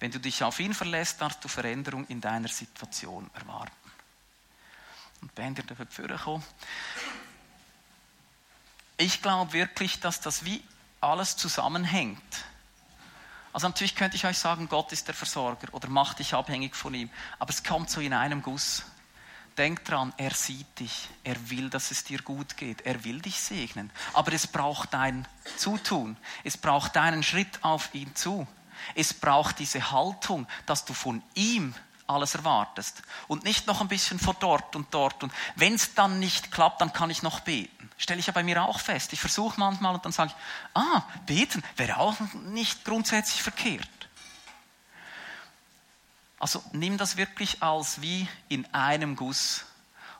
Wenn 0.00 0.10
du 0.10 0.18
dich 0.18 0.42
auf 0.42 0.60
ihn 0.60 0.74
verlässt, 0.74 1.20
darfst 1.20 1.44
du 1.44 1.48
Veränderung 1.48 2.06
in 2.08 2.20
deiner 2.20 2.48
Situation 2.48 3.30
erwarten. 3.34 3.72
Und 5.20 5.38
ihr 5.38 5.64
dafür 5.64 6.18
kommen. 6.18 6.42
Ich 8.96 9.22
glaube 9.22 9.52
wirklich, 9.52 10.00
dass 10.00 10.20
das 10.20 10.44
wie 10.44 10.62
alles 11.00 11.36
zusammenhängt. 11.36 12.44
Also 13.52 13.68
natürlich 13.68 13.94
könnte 13.94 14.16
ich 14.16 14.26
euch 14.26 14.38
sagen, 14.38 14.68
Gott 14.68 14.92
ist 14.92 15.06
der 15.06 15.14
Versorger 15.14 15.72
oder 15.72 15.88
mach 15.88 16.14
dich 16.14 16.34
abhängig 16.34 16.74
von 16.74 16.92
ihm. 16.92 17.08
Aber 17.38 17.50
es 17.50 17.62
kommt 17.62 17.88
so 17.88 18.00
in 18.00 18.12
einem 18.12 18.42
Guss. 18.42 18.84
Denk 19.56 19.84
dran, 19.84 20.12
er 20.16 20.34
sieht 20.34 20.80
dich. 20.80 21.08
Er 21.22 21.50
will, 21.50 21.70
dass 21.70 21.90
es 21.90 22.02
dir 22.04 22.20
gut 22.22 22.56
geht. 22.56 22.80
Er 22.82 23.04
will 23.04 23.20
dich 23.20 23.40
segnen. 23.40 23.90
Aber 24.12 24.32
es 24.32 24.46
braucht 24.46 24.92
dein 24.94 25.28
Zutun. 25.56 26.16
Es 26.42 26.56
braucht 26.56 26.96
deinen 26.96 27.22
Schritt 27.22 27.62
auf 27.62 27.94
ihn 27.94 28.14
zu. 28.16 28.46
Es 28.94 29.14
braucht 29.14 29.60
diese 29.60 29.92
Haltung, 29.92 30.46
dass 30.66 30.84
du 30.84 30.92
von 30.92 31.22
ihm 31.34 31.74
alles 32.06 32.34
erwartest 32.34 33.02
und 33.28 33.44
nicht 33.44 33.66
noch 33.66 33.80
ein 33.80 33.88
bisschen 33.88 34.18
von 34.18 34.36
dort 34.38 34.76
und 34.76 34.92
dort. 34.92 35.22
Und 35.22 35.32
wenn 35.56 35.74
es 35.74 35.94
dann 35.94 36.18
nicht 36.18 36.50
klappt, 36.52 36.80
dann 36.80 36.92
kann 36.92 37.10
ich 37.10 37.22
noch 37.22 37.40
beten. 37.40 37.90
Stelle 37.96 38.20
ich 38.20 38.26
ja 38.26 38.32
bei 38.32 38.42
mir 38.42 38.62
auch 38.62 38.80
fest. 38.80 39.12
Ich 39.12 39.20
versuche 39.20 39.58
manchmal 39.58 39.94
und 39.94 40.04
dann 40.04 40.12
sage 40.12 40.32
ich, 40.32 40.82
ah, 40.82 41.02
beten 41.26 41.62
wäre 41.76 41.98
auch 41.98 42.16
nicht 42.46 42.84
grundsätzlich 42.84 43.42
verkehrt. 43.42 43.88
Also 46.38 46.62
nimm 46.72 46.98
das 46.98 47.16
wirklich 47.16 47.62
als 47.62 48.00
wie 48.00 48.28
in 48.48 48.66
einem 48.74 49.16
Guss. 49.16 49.64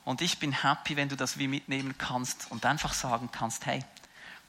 Und 0.03 0.21
ich 0.21 0.39
bin 0.39 0.51
happy, 0.51 0.95
wenn 0.95 1.09
du 1.09 1.15
das 1.15 1.37
wie 1.37 1.47
mitnehmen 1.47 1.95
kannst 1.97 2.51
und 2.51 2.65
einfach 2.65 2.93
sagen 2.93 3.29
kannst, 3.31 3.65
hey, 3.65 3.83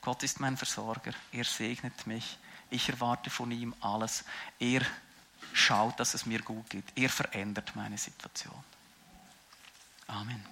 Gott 0.02 0.22
ist 0.22 0.38
mein 0.38 0.56
Versorger, 0.56 1.12
er 1.32 1.44
segnet 1.44 2.06
mich, 2.06 2.38
ich 2.70 2.88
erwarte 2.88 3.30
von 3.30 3.50
ihm 3.50 3.74
alles, 3.80 4.24
er 4.60 4.82
schaut, 5.52 5.98
dass 5.98 6.14
es 6.14 6.26
mir 6.26 6.40
gut 6.42 6.68
geht. 6.70 6.84
Er 6.94 7.08
verändert 7.08 7.74
meine 7.74 7.98
Situation. 7.98 8.62
Amen. 10.06 10.44